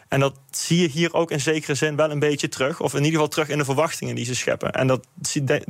En 0.08 0.20
dat 0.20 0.40
zie 0.50 0.80
je 0.80 0.88
hier 0.88 1.14
ook 1.14 1.30
in 1.30 1.40
zekere 1.40 1.74
zin 1.74 1.96
wel 1.96 2.10
een 2.10 2.18
beetje 2.18 2.48
terug. 2.48 2.80
Of 2.80 2.92
in 2.92 2.98
ieder 2.98 3.12
geval 3.12 3.28
terug 3.28 3.48
in 3.48 3.58
de 3.58 3.64
verwachtingen 3.64 4.14
die 4.14 4.24
ze 4.24 4.34
scheppen. 4.34 4.72
En 4.72 4.86
dat 4.86 5.06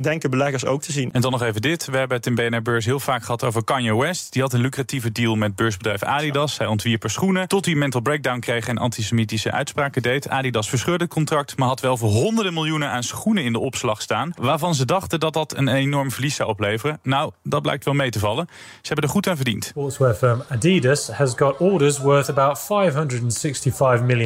denken 0.01 0.29
beleggers 0.29 0.65
ook 0.65 0.81
te 0.81 0.91
zien. 0.91 1.11
En 1.11 1.21
dan 1.21 1.31
nog 1.31 1.41
even 1.41 1.61
dit. 1.61 1.85
We 1.85 1.97
hebben 1.97 2.17
het 2.17 2.25
in 2.25 2.35
BNR 2.35 2.61
Beurs 2.61 2.85
heel 2.85 2.99
vaak 2.99 3.23
gehad 3.23 3.43
over 3.43 3.63
Kanye 3.63 3.95
West. 3.95 4.33
Die 4.33 4.41
had 4.41 4.53
een 4.53 4.61
lucratieve 4.61 5.11
deal 5.11 5.35
met 5.35 5.55
beursbedrijf 5.55 6.03
Adidas. 6.03 6.57
Hij 6.57 6.67
ontwierp 6.67 7.03
er 7.03 7.09
schoenen. 7.09 7.47
Tot 7.47 7.65
hij 7.65 7.75
mental 7.75 8.01
breakdown 8.01 8.39
kreeg 8.39 8.67
en 8.67 8.77
antisemitische 8.77 9.51
uitspraken 9.51 10.01
deed. 10.01 10.29
Adidas 10.29 10.69
verscheurde 10.69 11.03
het 11.03 11.13
contract, 11.13 11.57
maar 11.57 11.67
had 11.67 11.79
wel 11.79 11.97
voor 11.97 12.09
honderden 12.09 12.53
miljoenen 12.53 12.89
aan 12.89 13.03
schoenen 13.03 13.43
in 13.43 13.53
de 13.53 13.59
opslag 13.59 14.01
staan. 14.01 14.33
Waarvan 14.39 14.75
ze 14.75 14.85
dachten 14.85 15.19
dat 15.19 15.33
dat 15.33 15.57
een 15.57 15.67
enorm 15.67 16.11
verlies 16.11 16.35
zou 16.35 16.49
opleveren. 16.49 16.99
Nou, 17.03 17.31
dat 17.43 17.61
blijkt 17.61 17.85
wel 17.85 17.93
mee 17.93 18.09
te 18.09 18.19
vallen. 18.19 18.47
Ze 18.49 18.87
hebben 18.87 19.05
er 19.05 19.11
goed 19.11 19.27
aan 19.27 19.35
verdiend. 19.35 19.65
Sportswear 19.65 20.13
firm 20.13 20.43
Adidas 20.49 21.09
has 21.09 21.33
got 21.35 21.57
orders 21.57 21.99
worth 21.99 22.29
about 22.29 22.59
$565 22.59 24.05
million 24.05 24.24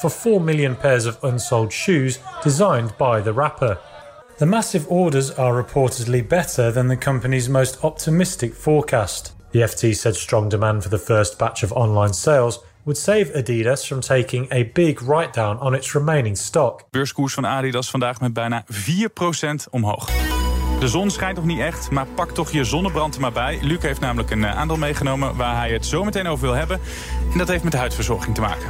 for 0.00 0.10
4 0.10 0.40
million 0.40 0.76
pairs 0.76 1.06
of 1.06 1.18
unsold 1.22 1.72
shoes 1.72 2.18
designed 2.42 2.92
by 2.98 3.20
the 3.22 3.32
rapper. 3.32 3.78
The 4.38 4.46
massive 4.46 4.86
orders 4.88 5.30
are 5.30 5.62
reportedly 5.62 6.28
better 6.28 6.72
than 6.72 6.88
the 6.88 6.96
company's 6.96 7.48
most 7.48 7.84
optimistic 7.84 8.54
forecast. 8.54 9.32
The 9.52 9.60
FT 9.60 9.94
said 9.94 10.16
strong 10.16 10.50
demand 10.50 10.82
for 10.82 10.90
the 10.90 10.98
first 10.98 11.38
batch 11.38 11.62
of 11.62 11.72
online 11.72 12.12
sales 12.12 12.58
would 12.84 12.98
save 12.98 13.32
Adidas 13.34 13.86
from 13.86 14.00
taking 14.00 14.48
a 14.52 14.62
big 14.72 15.00
write 15.00 15.32
down 15.32 15.58
on 15.60 15.74
its 15.74 15.94
remaining 15.94 16.36
stock. 16.36 16.82
Beurskoers 16.90 17.34
van 17.34 17.46
Adidas 17.46 17.90
vandaag 17.90 18.20
met 18.20 18.32
bijna 18.32 18.64
4% 18.64 19.70
omhoog. 19.70 20.10
De 20.80 20.88
zon 20.88 21.10
schijnt 21.10 21.36
nog 21.36 21.44
niet 21.44 21.60
echt, 21.60 21.90
maar 21.90 22.06
pak 22.06 22.30
toch 22.30 22.50
je 22.50 22.64
zonnebrand 22.64 23.14
er 23.14 23.20
maar 23.20 23.32
bij. 23.32 23.58
Luc 23.62 23.82
heeft 23.82 24.00
namelijk 24.00 24.30
een 24.30 24.44
eh, 24.44 24.56
aandeel 24.56 24.76
meegenomen 24.76 25.36
waar 25.36 25.56
hij 25.56 25.72
het 25.72 25.86
zo 25.86 26.04
meteen 26.04 26.26
over 26.26 26.44
wil 26.44 26.54
hebben. 26.54 26.80
En 27.32 27.38
dat 27.38 27.48
heeft 27.48 27.64
met 27.64 27.72
huidverzorging 27.72 28.34
te 28.34 28.40
maken. 28.40 28.66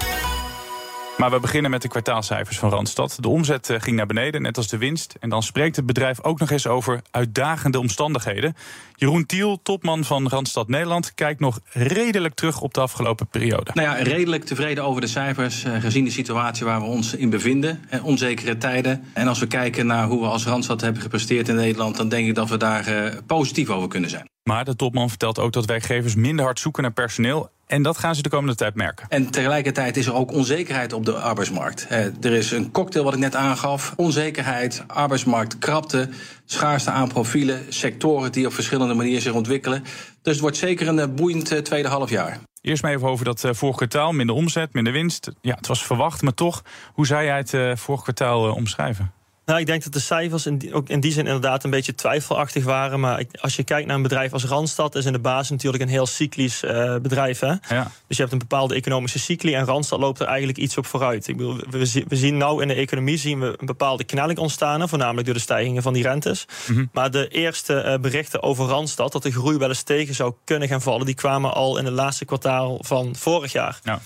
Maar 1.25 1.33
we 1.33 1.40
beginnen 1.40 1.71
met 1.71 1.83
de 1.83 1.88
kwartaalcijfers 1.88 2.59
van 2.59 2.71
Randstad. 2.71 3.16
De 3.21 3.28
omzet 3.28 3.71
eh, 3.71 3.81
ging 3.81 3.97
naar 3.97 4.07
beneden, 4.07 4.43
net 4.43 4.57
als 4.57 4.69
de 4.69 4.78
winst. 4.78 5.16
En 5.21 5.28
dan 5.28 5.43
spreekt 5.43 5.76
het 5.76 5.87
bedrijf 5.87 6.23
ook 6.23 6.38
nog 6.38 6.50
eens 6.50 6.66
over 6.66 7.02
uitdagende 7.11 7.78
omstandigheden. 7.78 8.54
Jeroen 8.95 9.26
Tiel, 9.26 9.62
topman 9.62 10.04
van 10.04 10.28
Randstad 10.28 10.69
Nederland, 10.69 11.14
kijkt 11.14 11.40
nog 11.40 11.61
redelijk 11.73 12.35
terug 12.35 12.61
op 12.61 12.75
de 12.75 12.81
afgelopen 12.81 13.26
periode. 13.26 13.71
Nou 13.75 13.88
ja, 13.88 14.02
redelijk 14.02 14.45
tevreden 14.45 14.85
over 14.85 15.00
de 15.00 15.07
cijfers, 15.07 15.64
eh, 15.64 15.81
gezien 15.81 16.04
de 16.04 16.11
situatie 16.11 16.64
waar 16.64 16.81
we 16.81 16.87
ons 16.87 17.14
in 17.14 17.31
bevinden. 17.31 17.85
Eh, 17.88 18.04
onzekere 18.04 18.59
tijden. 18.59 19.04
En 19.12 19.28
als 19.28 19.38
we 19.38 19.47
kijken 19.47 19.87
naar 19.87 20.07
hoe 20.07 20.21
we 20.21 20.26
als 20.26 20.47
Randstad 20.47 20.81
hebben 20.81 21.02
gepresteerd 21.02 21.49
in 21.49 21.54
Nederland, 21.54 21.97
dan 21.97 22.09
denk 22.09 22.28
ik 22.28 22.35
dat 22.35 22.49
we 22.49 22.57
daar 22.57 23.12
positief 23.26 23.71
over 23.71 23.88
kunnen 23.88 24.11
zijn. 24.11 24.28
Maar 24.43 24.64
de 24.64 24.76
topman 24.76 25.09
vertelt 25.09 25.38
ook 25.38 25.52
dat 25.52 25.64
werkgevers 25.64 26.14
minder 26.14 26.45
hard 26.45 26.61
zoeken 26.61 26.83
naar 26.83 26.93
personeel. 26.93 27.50
En 27.75 27.83
dat 27.83 27.99
gaan 27.99 28.14
ze 28.14 28.23
de 28.23 28.28
komende 28.28 28.54
tijd 28.54 28.75
merken. 28.75 29.07
En 29.09 29.31
tegelijkertijd 29.31 29.97
is 29.97 30.07
er 30.07 30.14
ook 30.14 30.33
onzekerheid 30.33 30.93
op 30.93 31.04
de 31.04 31.12
arbeidsmarkt. 31.12 31.87
er 32.21 32.33
is 32.33 32.50
een 32.50 32.71
cocktail 32.71 33.04
wat 33.04 33.14
ik 33.14 33.19
net 33.19 33.35
aangaf. 33.35 33.93
Onzekerheid, 33.97 34.85
arbeidsmarkt, 34.87 35.59
krapte, 35.59 36.09
schaarste 36.45 36.90
aan 36.90 37.09
profielen, 37.09 37.62
sectoren 37.69 38.33
die 38.33 38.47
op 38.47 38.52
verschillende 38.52 38.95
manieren 38.95 39.23
zich 39.23 39.33
ontwikkelen. 39.33 39.83
Dus 40.23 40.33
het 40.33 40.40
wordt 40.40 40.57
zeker 40.57 40.88
een 40.88 41.14
boeiend 41.14 41.64
tweede 41.64 41.88
half 41.88 42.11
jaar. 42.11 42.38
Eerst 42.61 42.83
maar 42.83 42.93
even 42.93 43.09
over 43.09 43.25
dat 43.25 43.40
vorige 43.40 43.76
kwartaal. 43.76 44.12
Minder 44.12 44.35
omzet, 44.35 44.73
minder 44.73 44.93
winst. 44.93 45.31
Ja, 45.40 45.54
het 45.54 45.66
was 45.66 45.87
verwacht, 45.87 46.23
maar 46.23 46.35
toch. 46.35 46.62
Hoe 46.93 47.07
zou 47.07 47.25
jij 47.25 47.37
het 47.37 47.81
vorige 47.81 48.02
kwartaal 48.02 48.54
omschrijven? 48.54 49.12
Nou, 49.45 49.61
ik 49.61 49.67
denk 49.67 49.83
dat 49.83 49.93
de 49.93 50.01
cijfers 50.01 50.47
in 50.47 50.59
die, 50.59 50.75
ook 50.75 50.89
in 50.89 51.01
die 51.01 51.13
zin 51.13 51.27
inderdaad 51.27 51.65
een 51.65 51.71
beetje 51.71 51.95
twijfelachtig 51.95 52.65
waren. 52.65 53.01
Maar 53.01 53.25
als 53.41 53.57
je 53.57 53.65
kijkt 53.65 53.87
naar 53.87 53.97
een 53.97 54.03
bedrijf 54.03 54.33
als 54.33 54.45
Randstad, 54.45 54.95
is 54.95 55.05
in 55.05 55.13
de 55.13 55.19
basis 55.19 55.51
natuurlijk 55.51 55.83
een 55.83 55.89
heel 55.89 56.07
cyclisch 56.07 56.63
uh, 56.63 56.97
bedrijf. 56.97 57.41
Hè? 57.41 57.47
Ja. 57.47 57.91
Dus 58.07 58.17
je 58.17 58.23
hebt 58.23 58.33
een 58.33 58.39
bepaalde 58.39 58.75
economische 58.75 59.19
cycli 59.19 59.55
en 59.55 59.65
Randstad 59.65 59.99
loopt 59.99 60.21
er 60.21 60.27
eigenlijk 60.27 60.59
iets 60.59 60.77
op 60.79 60.87
vooruit. 60.87 61.29
Ik 61.29 61.37
bedoel, 61.37 61.57
we, 61.71 62.05
we 62.09 62.17
zien 62.17 62.37
nou 62.37 62.63
in 62.63 62.69
de 62.69 62.75
economie 62.75 63.17
zien 63.17 63.41
we 63.41 63.55
een 63.57 63.67
bepaalde 63.67 64.05
knelling 64.05 64.39
ontstaan, 64.39 64.89
voornamelijk 64.89 65.27
door 65.27 65.35
de 65.35 65.41
stijgingen 65.41 65.83
van 65.83 65.93
die 65.93 66.03
rentes. 66.03 66.47
Mm 66.67 66.77
-hmm. 66.77 66.89
Maar 66.93 67.11
de 67.11 67.29
eerste 67.29 67.85
uh, 67.87 67.99
berichten 67.99 68.43
over 68.43 68.67
Randstad, 68.67 69.13
dat 69.13 69.23
de 69.23 69.33
groei 69.33 69.59
wel 69.59 69.69
eens 69.69 69.83
tegen 69.83 70.15
zou 70.15 70.35
kunnen 70.45 70.69
gaan 70.69 70.83
vallen, 70.83 71.07
die 71.07 71.15
kwamen 71.15 71.55
al 71.55 71.79
in 71.79 71.85
het 71.85 71.95
laatste 71.95 72.25
kwartaal 72.25 72.79
van 72.81 73.17
vorig 73.17 73.53
jaar. 73.53 73.81
Ja. 73.83 74.01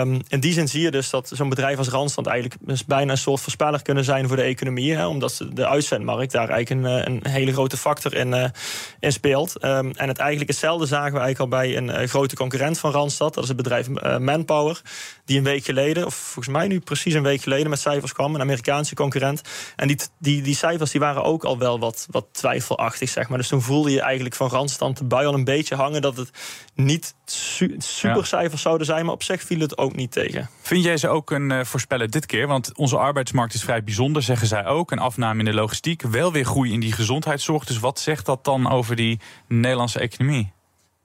Um, 0.00 0.20
in 0.28 0.40
die 0.40 0.52
zin 0.52 0.68
zie 0.68 0.80
je 0.80 0.90
dus 0.90 1.10
dat 1.10 1.30
zo'n 1.34 1.48
bedrijf 1.48 1.78
als 1.78 1.88
Randstad 1.88 2.26
eigenlijk 2.26 2.60
dus 2.60 2.84
bijna 2.84 3.12
een 3.12 3.18
soort 3.18 3.40
voorspeller 3.40 3.82
kunnen 3.82 4.04
zijn 4.04 4.28
voor 4.28 4.36
de 4.36 4.42
economie. 4.42 4.81
Omdat 4.90 5.46
de 5.52 5.68
uitzendmarkt 5.68 6.32
daar 6.32 6.48
eigenlijk 6.48 6.86
een, 6.86 6.98
eh, 6.98 7.14
een 7.14 7.30
hele 7.32 7.52
grote 7.52 7.76
factor 7.76 8.14
in, 8.14 8.52
in 9.00 9.12
speelt. 9.12 9.64
Um, 9.64 9.90
en 9.90 10.08
het 10.08 10.18
eigenlijk 10.18 10.50
hetzelfde 10.50 10.86
zagen 10.86 11.12
we 11.12 11.18
eigenlijk 11.18 11.52
al 11.52 11.58
bij 11.58 11.76
een 11.76 12.02
uh, 12.02 12.08
grote 12.08 12.36
concurrent 12.36 12.78
van 12.78 12.90
Randstad. 12.90 13.34
Dat 13.34 13.42
is 13.42 13.48
het 13.48 13.56
bedrijf 13.56 13.88
Manpower. 14.18 14.80
Die 15.24 15.38
een 15.38 15.44
week 15.44 15.64
geleden, 15.64 16.06
of 16.06 16.14
volgens 16.14 16.54
mij 16.54 16.68
nu 16.68 16.80
precies 16.80 17.14
een 17.14 17.22
week 17.22 17.42
geleden, 17.42 17.70
met 17.70 17.80
cijfers 17.80 18.12
kwam. 18.12 18.34
Een 18.34 18.40
Amerikaanse 18.40 18.94
concurrent. 18.94 19.42
En 19.76 19.88
die, 19.88 19.98
die, 20.18 20.42
die 20.42 20.56
cijfers 20.56 20.90
die 20.90 21.00
waren 21.00 21.24
ook 21.24 21.44
al 21.44 21.58
wel 21.58 21.78
wat, 21.78 22.06
wat 22.10 22.26
twijfelachtig, 22.32 23.08
zeg 23.08 23.28
maar. 23.28 23.38
Dus 23.38 23.48
toen 23.48 23.62
voelde 23.62 23.90
je 23.90 24.00
eigenlijk 24.00 24.34
van 24.34 24.48
Randstad 24.48 24.98
de 24.98 25.04
bui 25.04 25.26
al 25.26 25.34
een 25.34 25.44
beetje 25.44 25.74
hangen 25.74 26.02
dat 26.02 26.16
het 26.16 26.30
niet 26.74 27.14
su 27.32 27.74
supercijfers 27.78 28.62
zouden 28.62 28.86
zijn. 28.86 29.04
Maar 29.04 29.14
op 29.14 29.22
zich 29.22 29.42
viel 29.42 29.60
het 29.60 29.78
ook 29.78 29.96
niet 29.96 30.12
tegen. 30.12 30.48
Vind 30.62 30.84
jij 30.84 30.96
ze 30.96 31.08
ook 31.08 31.30
een 31.30 31.50
uh, 31.50 31.64
voorspeller 31.64 32.10
dit 32.10 32.26
keer? 32.26 32.46
Want 32.46 32.76
onze 32.76 32.98
arbeidsmarkt 32.98 33.54
is 33.54 33.62
vrij 33.62 33.84
bijzonder, 33.84 34.22
zeggen 34.22 34.46
zij 34.46 34.66
ook. 34.66 34.90
Een 34.90 34.98
afname 34.98 35.38
in 35.38 35.44
de 35.44 35.54
logistiek, 35.54 36.02
wel 36.02 36.32
weer 36.32 36.44
groei 36.44 36.72
in 36.72 36.80
die 36.80 36.92
gezondheidszorg. 36.92 37.64
Dus 37.64 37.78
wat 37.78 37.98
zegt 38.00 38.26
dat 38.26 38.44
dan 38.44 38.70
over 38.70 38.96
die 38.96 39.20
Nederlandse 39.48 39.98
economie? 39.98 40.52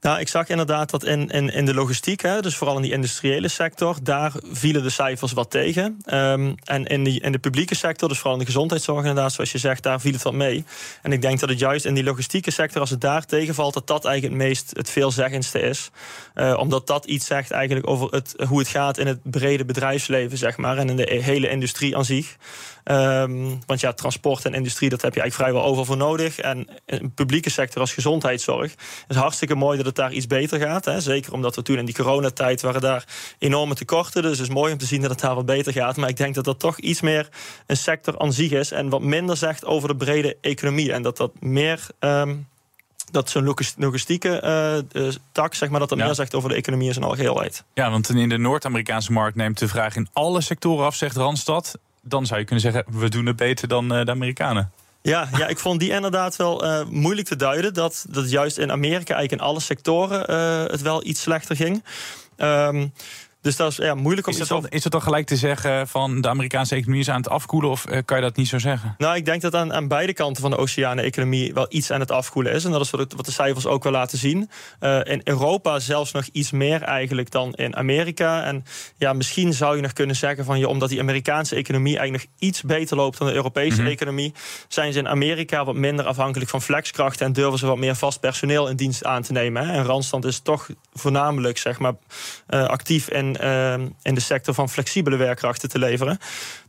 Nou, 0.07 0.19
ik 0.19 0.27
zag 0.27 0.47
inderdaad 0.47 0.89
dat 0.89 1.05
in, 1.05 1.29
in, 1.29 1.49
in 1.49 1.65
de 1.65 1.73
logistiek, 1.73 2.21
hè, 2.21 2.41
dus 2.41 2.55
vooral 2.55 2.75
in 2.75 2.81
die 2.81 2.91
industriële 2.91 3.47
sector, 3.47 3.95
daar 4.03 4.33
vielen 4.51 4.83
de 4.83 4.89
cijfers 4.89 5.31
wat 5.31 5.51
tegen. 5.51 5.97
Um, 6.13 6.55
en 6.63 6.85
in, 6.85 7.03
die, 7.03 7.21
in 7.21 7.31
de 7.31 7.37
publieke 7.37 7.75
sector, 7.75 8.09
dus 8.09 8.17
vooral 8.17 8.33
in 8.33 8.39
de 8.39 8.51
gezondheidszorg, 8.51 8.99
inderdaad, 8.99 9.33
zoals 9.33 9.51
je 9.51 9.57
zegt, 9.57 9.83
daar 9.83 10.01
viel 10.01 10.11
het 10.11 10.21
wat 10.21 10.33
mee. 10.33 10.65
En 11.01 11.11
ik 11.11 11.21
denk 11.21 11.39
dat 11.39 11.49
het 11.49 11.59
juist 11.59 11.85
in 11.85 11.93
die 11.93 12.03
logistieke 12.03 12.51
sector, 12.51 12.81
als 12.81 12.89
het 12.89 13.01
daar 13.01 13.25
tegenvalt, 13.25 13.73
dat 13.73 13.87
dat 13.87 14.05
eigenlijk 14.05 14.35
het 14.35 14.47
meest 14.47 14.71
het 14.73 14.89
veelzeggendste 14.89 15.59
is. 15.59 15.91
Uh, 16.35 16.57
omdat 16.57 16.87
dat 16.87 17.05
iets 17.05 17.25
zegt 17.25 17.51
eigenlijk 17.51 17.87
over 17.87 18.07
het, 18.09 18.33
hoe 18.47 18.59
het 18.59 18.67
gaat 18.67 18.97
in 18.97 19.07
het 19.07 19.19
brede 19.23 19.65
bedrijfsleven, 19.65 20.37
zeg 20.37 20.57
maar, 20.57 20.77
en 20.77 20.89
in 20.89 20.95
de 20.95 21.19
hele 21.21 21.49
industrie 21.49 21.97
aan 21.97 22.05
zich. 22.05 22.37
Um, 22.91 23.59
want 23.65 23.79
ja, 23.79 23.93
transport 23.93 24.45
en 24.45 24.53
industrie, 24.53 24.89
dat 24.89 25.01
heb 25.01 25.13
je 25.13 25.21
eigenlijk 25.21 25.49
vrijwel 25.49 25.69
overal 25.69 25.85
voor 25.85 25.97
nodig. 25.97 26.39
En 26.39 26.67
een 26.85 27.11
publieke 27.13 27.49
sector 27.49 27.81
als 27.81 27.93
gezondheidszorg 27.93 28.73
is 29.07 29.15
hartstikke 29.15 29.55
mooi 29.55 29.77
dat 29.77 29.85
het 29.85 29.95
daar 29.95 30.11
iets 30.11 30.27
beter 30.27 30.59
gaat. 30.59 30.85
Hè. 30.85 31.01
Zeker 31.01 31.33
omdat 31.33 31.55
we 31.55 31.61
toen 31.61 31.77
in 31.77 31.85
die 31.85 31.95
coronatijd 31.95 32.61
waren 32.61 32.81
daar 32.81 33.05
enorme 33.39 33.75
tekorten. 33.75 34.21
Dus 34.21 34.37
het 34.37 34.47
is 34.47 34.53
mooi 34.53 34.71
om 34.71 34.77
te 34.77 34.85
zien 34.85 35.01
dat 35.01 35.09
het 35.09 35.19
daar 35.19 35.35
wat 35.35 35.45
beter 35.45 35.73
gaat. 35.73 35.97
Maar 35.97 36.09
ik 36.09 36.17
denk 36.17 36.35
dat 36.35 36.45
dat 36.45 36.59
toch 36.59 36.77
iets 36.79 37.01
meer 37.01 37.29
een 37.65 37.77
sector 37.77 38.19
aan 38.19 38.33
zich 38.33 38.51
is. 38.51 38.71
En 38.71 38.89
wat 38.89 39.01
minder 39.01 39.37
zegt 39.37 39.65
over 39.65 39.87
de 39.87 39.95
brede 39.95 40.37
economie. 40.41 40.93
En 40.93 41.01
dat 41.01 41.17
dat 41.17 41.31
meer. 41.39 41.87
Um, 41.99 42.47
dat 43.11 43.29
zo'n 43.29 43.55
logistieke 43.77 44.83
uh, 44.93 45.09
tak, 45.31 45.53
zeg 45.53 45.69
maar, 45.69 45.79
dat 45.79 45.89
dat 45.89 45.97
ja. 45.97 46.05
meer 46.05 46.15
zegt 46.15 46.35
over 46.35 46.49
de 46.49 46.55
economie 46.55 46.87
in 46.87 46.93
zijn 46.93 47.05
algeheelheid. 47.05 47.63
Ja, 47.73 47.91
want 47.91 48.09
in 48.09 48.29
de 48.29 48.37
Noord-Amerikaanse 48.37 49.11
markt 49.11 49.35
neemt 49.35 49.59
de 49.59 49.67
vraag 49.67 49.95
in 49.95 50.07
alle 50.13 50.41
sectoren 50.41 50.85
af, 50.85 50.95
zegt 50.95 51.15
Randstad. 51.15 51.77
Dan 52.07 52.25
zou 52.25 52.39
je 52.39 52.45
kunnen 52.45 52.71
zeggen, 52.71 52.99
we 52.99 53.09
doen 53.09 53.25
het 53.25 53.35
beter 53.35 53.67
dan 53.67 53.97
uh, 53.97 54.05
de 54.05 54.11
Amerikanen. 54.11 54.71
Ja, 55.01 55.29
ja, 55.37 55.47
ik 55.47 55.57
vond 55.57 55.79
die 55.79 55.91
inderdaad 55.91 56.35
wel 56.35 56.65
uh, 56.65 56.85
moeilijk 56.89 57.27
te 57.27 57.35
duiden. 57.35 57.73
Dat, 57.73 58.05
dat 58.09 58.29
juist 58.29 58.57
in 58.57 58.71
Amerika 58.71 59.13
eigenlijk 59.15 59.31
in 59.41 59.47
alle 59.47 59.59
sectoren 59.59 60.31
uh, 60.31 60.71
het 60.71 60.81
wel 60.81 61.05
iets 61.05 61.21
slechter 61.21 61.55
ging. 61.55 61.83
Um, 62.37 62.93
dus 63.41 63.55
dat 63.55 63.71
is 63.71 63.77
ja, 63.77 63.95
moeilijk 63.95 64.27
om 64.27 64.33
is 64.33 64.39
het, 64.39 64.47
dan, 64.47 64.67
is 64.69 64.83
het 64.83 64.91
dan 64.91 65.01
gelijk 65.01 65.25
te 65.25 65.35
zeggen 65.35 65.87
van 65.87 66.21
de 66.21 66.29
Amerikaanse 66.29 66.75
economie 66.75 67.01
is 67.01 67.09
aan 67.09 67.21
het 67.21 67.29
afkoelen? 67.29 67.69
Of 67.69 67.89
uh, 67.89 67.97
kan 68.05 68.17
je 68.17 68.23
dat 68.23 68.35
niet 68.35 68.47
zo 68.47 68.59
zeggen? 68.59 68.95
Nou, 68.97 69.15
ik 69.15 69.25
denk 69.25 69.41
dat 69.41 69.55
aan, 69.55 69.73
aan 69.73 69.87
beide 69.87 70.13
kanten 70.13 70.41
van 70.41 70.51
de 70.51 70.57
oceane-economie 70.57 71.53
wel 71.53 71.65
iets 71.69 71.91
aan 71.91 71.99
het 71.99 72.11
afkoelen 72.11 72.53
is. 72.53 72.65
En 72.65 72.71
dat 72.71 72.81
is 72.81 72.89
wat, 72.89 73.13
wat 73.13 73.25
de 73.25 73.31
cijfers 73.31 73.65
ook 73.65 73.83
wel 73.83 73.91
laten 73.91 74.17
zien. 74.17 74.49
Uh, 74.79 74.99
in 75.03 75.21
Europa 75.23 75.79
zelfs 75.79 76.11
nog 76.11 76.25
iets 76.31 76.51
meer 76.51 76.81
eigenlijk 76.81 77.31
dan 77.31 77.53
in 77.53 77.75
Amerika. 77.75 78.43
En 78.43 78.65
ja, 78.97 79.13
misschien 79.13 79.53
zou 79.53 79.75
je 79.75 79.81
nog 79.81 79.93
kunnen 79.93 80.15
zeggen 80.15 80.45
van 80.45 80.59
je, 80.59 80.67
omdat 80.67 80.89
die 80.89 80.99
Amerikaanse 80.99 81.55
economie 81.55 81.97
eigenlijk 81.97 82.29
nog 82.29 82.49
iets 82.49 82.61
beter 82.61 82.97
loopt 82.97 83.17
dan 83.17 83.27
de 83.27 83.33
Europese 83.33 83.77
mm 83.77 83.83
-hmm. 83.83 83.91
economie, 83.91 84.33
zijn 84.67 84.93
ze 84.93 84.99
in 84.99 85.07
Amerika 85.07 85.65
wat 85.65 85.75
minder 85.75 86.05
afhankelijk 86.05 86.49
van 86.49 86.61
flexkrachten 86.61 87.25
en 87.25 87.33
durven 87.33 87.59
ze 87.59 87.65
wat 87.65 87.77
meer 87.77 87.95
vast 87.95 88.19
personeel 88.19 88.67
in 88.67 88.75
dienst 88.75 89.05
aan 89.05 89.21
te 89.21 89.31
nemen. 89.31 89.67
Hè. 89.67 89.73
En 89.73 89.83
Randstand 89.83 90.25
is 90.25 90.39
toch 90.39 90.69
voornamelijk 90.93 91.57
zeg 91.57 91.79
maar, 91.79 91.93
uh, 92.49 92.65
actief 92.65 93.09
in 93.09 93.26
in 94.01 94.15
de 94.15 94.19
sector 94.19 94.53
van 94.53 94.69
flexibele 94.69 95.15
werkkrachten 95.15 95.69
te 95.69 95.79
leveren. 95.79 96.17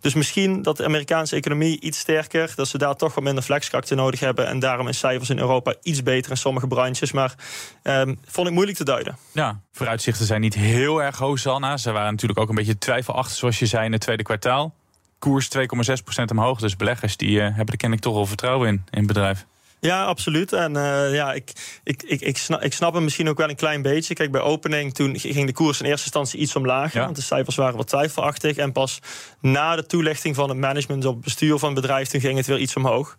Dus 0.01 0.15
misschien 0.15 0.63
dat 0.63 0.77
de 0.77 0.85
Amerikaanse 0.85 1.37
economie 1.37 1.81
iets 1.81 1.99
sterker, 1.99 2.53
dat 2.55 2.69
ze 2.69 2.79
daar 2.79 2.97
toch 2.97 3.15
wat 3.15 3.25
minder 3.25 3.45
flexkrachten 3.45 3.97
nodig 3.97 4.21
hebben. 4.21 4.47
En 4.47 4.59
daarom 4.59 4.89
is 4.89 4.99
cijfers 4.99 5.31
in 5.31 5.39
Europa 5.39 5.75
iets 5.83 6.03
beter 6.03 6.31
in 6.31 6.37
sommige 6.37 6.67
branches. 6.67 7.13
Maar 7.13 7.35
um, 7.83 8.19
vond 8.27 8.47
ik 8.47 8.53
moeilijk 8.53 8.79
te 8.79 8.85
duiden. 8.85 9.17
Ja, 9.33 9.61
vooruitzichten 9.73 10.27
zijn 10.27 10.41
niet 10.41 10.55
heel 10.55 11.03
erg 11.03 11.19
hoog, 11.19 11.39
Sanna. 11.39 11.77
Ze 11.77 11.93
waren 11.93 12.11
natuurlijk 12.11 12.41
ook 12.41 12.49
een 12.49 12.55
beetje 12.55 12.79
twijfelachtig, 12.79 13.37
zoals 13.37 13.59
je 13.59 13.67
zei, 13.67 13.85
in 13.85 13.93
het 13.93 14.01
tweede 14.01 14.23
kwartaal. 14.23 14.75
Koers 15.19 15.49
2,6% 15.59 16.25
omhoog. 16.31 16.59
Dus 16.61 16.77
beleggers 16.77 17.17
die 17.17 17.31
uh, 17.31 17.43
hebben 17.43 17.67
er 17.67 17.77
kennelijk 17.77 18.03
toch 18.03 18.15
wel 18.15 18.27
vertrouwen 18.27 18.69
in, 18.69 18.75
in 18.75 18.99
het 18.99 19.07
bedrijf. 19.07 19.47
Ja, 19.81 20.05
absoluut. 20.05 20.53
En 20.53 20.75
uh, 20.75 21.15
ja, 21.15 21.33
ik, 21.33 21.53
ik, 21.85 22.03
ik, 22.03 22.21
ik, 22.21 22.39
snap, 22.39 22.63
ik 22.63 22.73
snap 22.73 22.95
hem 22.95 23.05
misschien 23.05 23.29
ook 23.29 23.39
wel 23.39 23.49
een 23.49 23.57
klein 23.57 23.83
beetje. 23.83 24.15
Kijk, 24.15 24.31
bij 24.31 24.41
opening 24.41 24.95
toen 24.95 25.19
ging 25.19 25.47
de 25.47 25.53
koers 25.53 25.81
in 25.81 25.87
eerste 25.87 26.05
instantie 26.05 26.41
iets 26.41 26.57
omlaag. 26.57 26.93
Ja. 26.93 27.05
Want 27.05 27.17
de 27.17 27.23
cijfers 27.23 27.57
waren 27.57 27.77
wat 27.77 27.87
twijfelachtig. 27.87 28.57
En 28.57 28.73
pas 28.73 28.99
na 29.41 29.77
de 29.77 29.87
toelichting 29.87 30.35
van 30.35 30.49
het 30.49 30.59
management 30.59 31.05
op 31.05 31.15
het 31.15 31.25
bestuur 31.25 31.59
van 31.59 31.73
het 31.73 31.81
bedrijf... 31.81 32.09
toen 32.09 32.21
ging 32.21 32.37
het 32.37 32.47
weer 32.47 32.59
iets 32.59 32.77
omhoog. 32.77 33.17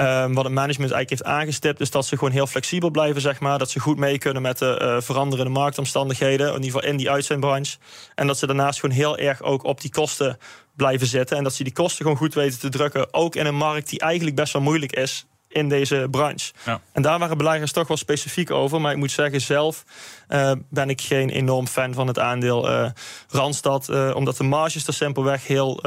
Um, 0.00 0.34
wat 0.34 0.44
het 0.44 0.52
management 0.52 0.92
eigenlijk 0.92 1.10
heeft 1.10 1.24
aangestipt, 1.24 1.80
is 1.80 1.90
dat 1.90 2.06
ze 2.06 2.16
gewoon 2.16 2.32
heel 2.32 2.46
flexibel 2.46 2.90
blijven, 2.90 3.20
zeg 3.20 3.40
maar. 3.40 3.58
Dat 3.58 3.70
ze 3.70 3.80
goed 3.80 3.96
mee 3.96 4.18
kunnen 4.18 4.42
met 4.42 4.58
de 4.58 4.80
uh, 4.82 5.00
veranderende 5.00 5.50
marktomstandigheden, 5.50 6.46
in 6.46 6.54
ieder 6.54 6.70
geval 6.70 6.88
in 6.88 6.96
die 6.96 7.10
uitzendbranche. 7.10 7.76
En 8.14 8.26
dat 8.26 8.38
ze 8.38 8.46
daarnaast 8.46 8.80
gewoon 8.80 8.94
heel 8.94 9.18
erg 9.18 9.42
ook 9.42 9.64
op 9.64 9.80
die 9.80 9.90
kosten 9.90 10.38
blijven 10.76 11.06
zitten. 11.06 11.36
En 11.36 11.44
dat 11.44 11.54
ze 11.54 11.64
die 11.64 11.72
kosten 11.72 12.02
gewoon 12.02 12.16
goed 12.16 12.34
weten 12.34 12.58
te 12.58 12.68
drukken. 12.68 13.14
Ook 13.14 13.36
in 13.36 13.46
een 13.46 13.56
markt 13.56 13.88
die 13.88 14.00
eigenlijk 14.00 14.36
best 14.36 14.52
wel 14.52 14.62
moeilijk 14.62 14.92
is 14.92 15.26
in 15.48 15.68
deze 15.68 16.06
branche. 16.10 16.52
Ja. 16.64 16.80
En 16.92 17.02
daar 17.02 17.18
waren 17.18 17.36
beleggers 17.36 17.72
toch 17.72 17.88
wel 17.88 17.96
specifiek 17.96 18.50
over. 18.50 18.80
Maar 18.80 18.92
ik 18.92 18.98
moet 18.98 19.10
zeggen, 19.10 19.40
zelf 19.40 19.84
uh, 20.28 20.52
ben 20.70 20.90
ik 20.90 21.00
geen 21.00 21.30
enorm 21.30 21.66
fan 21.66 21.94
van 21.94 22.06
het 22.06 22.18
aandeel 22.18 22.70
uh, 22.70 22.90
Randstad. 23.28 23.88
Uh, 23.88 24.12
omdat 24.14 24.36
de 24.36 24.44
marges 24.44 24.86
er 24.86 24.94
simpelweg 24.94 25.46
heel 25.46 25.80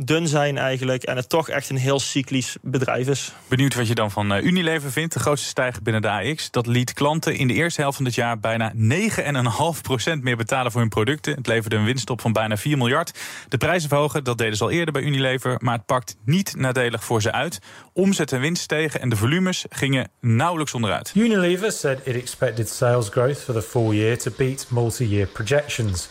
dun 0.00 0.28
zijn 0.28 0.58
eigenlijk. 0.58 1.02
En 1.02 1.16
het 1.16 1.28
toch 1.28 1.48
echt 1.48 1.70
een 1.70 1.76
heel 1.76 2.00
cyclisch 2.00 2.56
bedrijf 2.62 3.08
is. 3.08 3.32
Benieuwd 3.48 3.74
wat 3.74 3.86
je 3.86 3.94
dan 3.94 4.10
van 4.10 4.32
Unilever 4.32 4.92
vindt. 4.92 5.14
De 5.14 5.20
grootste 5.20 5.48
stijger 5.48 5.82
binnen 5.82 6.02
de 6.02 6.10
AX. 6.10 6.50
Dat 6.50 6.66
liet 6.66 6.92
klanten 6.92 7.36
in 7.36 7.48
de 7.48 7.54
eerste 7.54 7.80
helft 7.80 7.96
van 7.96 8.06
het 8.06 8.14
jaar 8.14 8.40
bijna 8.40 8.72
9,5% 8.74 8.78
meer 10.20 10.36
betalen 10.36 10.72
voor 10.72 10.80
hun 10.80 10.90
producten. 10.90 11.34
Het 11.34 11.46
leverde 11.46 11.76
een 11.76 11.84
winst 11.84 12.10
op 12.10 12.20
van 12.20 12.32
bijna 12.32 12.56
4 12.56 12.76
miljard. 12.76 13.18
De 13.48 13.56
prijzen 13.56 13.88
verhogen, 13.88 14.24
dat 14.24 14.38
deden 14.38 14.56
ze 14.56 14.62
al 14.62 14.70
eerder 14.70 14.92
bij 14.92 15.02
Unilever. 15.02 15.56
Maar 15.58 15.76
het 15.76 15.86
pakt 15.86 16.16
niet 16.24 16.56
nadelig 16.56 17.04
voor 17.04 17.22
ze 17.22 17.32
uit. 17.32 17.58
Omzet 17.92 18.32
en 18.32 18.40
winst 18.40 18.62
stegen 18.62 19.00
en 19.00 19.08
de 19.08 19.16
volumes 19.16 19.64
gingen 19.68 20.10
nauwelijks 20.20 20.74
onderuit. 20.74 21.12
Unilever 21.14 21.72
said 21.72 22.00
it 22.04 22.16
expected 22.16 22.68
sales 22.68 23.08
growth 23.08 23.38
for 23.38 23.54
the 23.54 23.62
full 23.62 23.96
year 23.96 24.18
to 24.18 24.30
beat 24.36 24.66
multi-year 24.70 25.26
projections. 25.26 26.08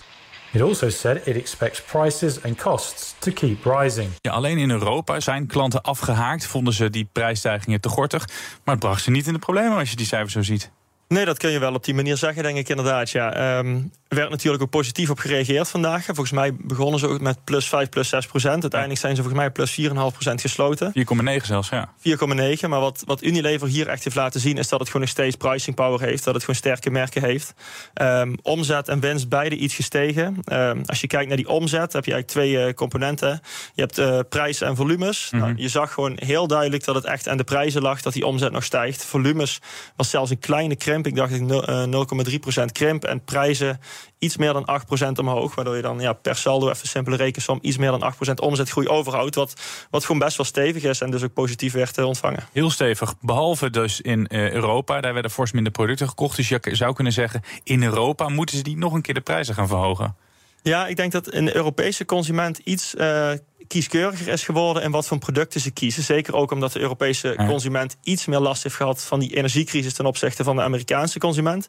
It 0.51 0.61
also 0.61 0.89
said 0.89 1.27
it 1.27 1.35
expects 1.35 1.81
prices 1.81 2.43
and 2.43 2.61
costs 2.61 3.15
to 3.19 3.31
keep 3.31 3.65
rising. 3.65 4.09
Alleen 4.21 4.57
in 4.57 4.71
Europa 4.71 5.19
zijn 5.19 5.47
klanten 5.47 5.81
afgehaakt, 5.81 6.45
vonden 6.45 6.73
ze 6.73 6.89
die 6.89 7.09
prijsstijgingen 7.11 7.81
te 7.81 7.89
gortig. 7.89 8.27
Maar 8.63 8.75
het 8.75 8.83
bracht 8.83 9.03
ze 9.03 9.11
niet 9.11 9.27
in 9.27 9.33
de 9.33 9.39
problemen 9.39 9.77
als 9.77 9.89
je 9.89 9.95
die 9.95 10.05
cijfers 10.05 10.33
zo 10.33 10.41
ziet. 10.41 10.71
Nee, 11.07 11.25
dat 11.25 11.37
kun 11.37 11.49
je 11.49 11.59
wel 11.59 11.73
op 11.73 11.83
die 11.83 11.93
manier 11.93 12.17
zeggen, 12.17 12.43
denk 12.43 12.57
ik 12.57 12.69
inderdaad. 12.69 13.09
Ja. 13.09 13.33
Ehm, 13.33 13.81
er 14.07 14.15
werd 14.15 14.29
natuurlijk 14.29 14.63
ook 14.63 14.69
positief 14.69 15.09
op 15.09 15.19
gereageerd 15.19 15.69
vandaag. 15.69 16.05
Volgens 16.05 16.31
mij 16.31 16.53
begonnen 16.53 16.99
ze 16.99 17.07
ook 17.07 17.21
met 17.21 17.43
plus 17.43 17.67
5, 17.67 17.89
plus 17.89 18.09
6 18.09 18.25
procent. 18.25 18.61
Uiteindelijk 18.61 19.01
zijn 19.01 19.15
ze 19.15 19.21
volgens 19.21 19.41
mij 19.41 19.51
plus 19.51 19.71
4,5 19.71 20.13
procent 20.13 20.41
gesloten. 20.41 20.91
4,9 20.93 21.45
zelfs, 21.45 21.69
ja. 21.69 21.93
4,9. 21.97 22.69
Maar 22.69 22.79
wat, 22.79 23.03
wat 23.05 23.23
Unilever 23.23 23.67
hier 23.67 23.87
echt 23.87 24.03
heeft 24.03 24.15
laten 24.15 24.39
zien... 24.39 24.57
is 24.57 24.67
dat 24.67 24.79
het 24.79 24.87
gewoon 24.87 25.01
nog 25.01 25.11
steeds 25.11 25.35
pricing 25.35 25.75
power 25.75 26.01
heeft. 26.01 26.23
Dat 26.23 26.33
het 26.33 26.43
gewoon 26.43 26.59
sterke 26.59 26.89
merken 26.89 27.23
heeft. 27.23 27.53
Um, 28.01 28.37
omzet 28.41 28.87
en 28.87 28.99
winst 28.99 29.29
beide 29.29 29.55
iets 29.55 29.75
gestegen. 29.75 30.37
Um, 30.51 30.81
als 30.85 31.01
je 31.01 31.07
kijkt 31.07 31.27
naar 31.27 31.37
die 31.37 31.49
omzet, 31.49 31.93
heb 31.93 32.05
je 32.05 32.13
eigenlijk 32.13 32.27
twee 32.27 32.67
uh, 32.67 32.73
componenten. 32.73 33.41
Je 33.73 33.81
hebt 33.81 33.99
uh, 33.99 34.19
prijs 34.29 34.61
en 34.61 34.75
volumes. 34.75 35.29
Mm 35.31 35.39
-hmm. 35.39 35.47
nou, 35.47 35.61
je 35.61 35.69
zag 35.69 35.93
gewoon 35.93 36.13
heel 36.15 36.47
duidelijk 36.47 36.83
dat 36.83 36.95
het 36.95 37.05
echt 37.05 37.27
aan 37.27 37.37
de 37.37 37.43
prijzen 37.43 37.81
lag... 37.81 38.01
dat 38.01 38.13
die 38.13 38.25
omzet 38.25 38.51
nog 38.51 38.63
stijgt. 38.63 39.05
Volumes 39.05 39.59
was 39.95 40.09
zelfs 40.09 40.31
een 40.31 40.39
kleine 40.39 40.75
krimp. 40.75 40.96
Ik 41.05 41.15
dacht 41.15 41.39
uh, 41.39 42.29
0,3 42.29 42.39
procent 42.39 42.71
krimp. 42.71 43.03
En 43.03 43.23
prijzen 43.23 43.79
iets 44.19 44.37
meer 44.37 44.53
dan 44.53 44.69
8% 45.07 45.11
omhoog. 45.19 45.55
Waardoor 45.55 45.75
je 45.75 45.81
dan 45.81 45.99
ja, 45.99 46.13
per 46.13 46.35
saldo, 46.35 46.69
even 46.69 46.87
simpele 46.87 47.15
rekensom, 47.15 47.59
iets 47.61 47.77
meer 47.77 47.91
dan 47.91 48.13
8% 48.29 48.33
omzetgroei 48.33 48.87
overhoudt. 48.87 49.35
Wat, 49.35 49.53
wat 49.89 50.05
gewoon 50.05 50.19
best 50.19 50.37
wel 50.37 50.45
stevig 50.45 50.83
is 50.83 51.01
en 51.01 51.11
dus 51.11 51.23
ook 51.23 51.33
positief 51.33 51.73
werd 51.73 51.97
ontvangen. 51.97 52.43
Heel 52.51 52.69
stevig. 52.69 53.15
Behalve 53.21 53.69
dus 53.69 54.01
in 54.01 54.27
uh, 54.29 54.51
Europa, 54.51 55.01
daar 55.01 55.13
werden 55.13 55.31
fors 55.31 55.51
minder 55.51 55.71
producten 55.71 56.07
gekocht. 56.07 56.35
Dus 56.35 56.49
je 56.49 56.59
zou 56.61 56.93
kunnen 56.93 57.13
zeggen, 57.13 57.41
in 57.63 57.83
Europa 57.83 58.29
moeten 58.29 58.57
ze 58.57 58.63
die 58.63 58.77
nog 58.77 58.93
een 58.93 59.01
keer 59.01 59.13
de 59.13 59.21
prijzen 59.21 59.53
gaan 59.53 59.67
verhogen. 59.67 60.15
Ja, 60.61 60.87
ik 60.87 60.95
denk 60.95 61.11
dat 61.11 61.33
een 61.33 61.55
Europese 61.55 62.05
consument 62.05 62.57
iets 62.57 62.95
uh, 62.95 63.31
kieskeuriger 63.67 64.27
is 64.27 64.43
geworden 64.43 64.83
in 64.83 64.91
wat 64.91 65.07
voor 65.07 65.17
producten 65.17 65.61
ze 65.61 65.71
kiezen. 65.71 66.03
Zeker 66.03 66.35
ook 66.35 66.51
omdat 66.51 66.71
de 66.71 66.79
Europese 66.79 67.33
ja. 67.37 67.47
consument 67.47 67.97
iets 68.03 68.25
meer 68.25 68.39
last 68.39 68.63
heeft 68.63 68.75
gehad 68.75 69.03
van 69.03 69.19
die 69.19 69.35
energiecrisis 69.35 69.93
ten 69.93 70.05
opzichte 70.05 70.43
van 70.43 70.55
de 70.55 70.61
Amerikaanse 70.61 71.19
consument. 71.19 71.67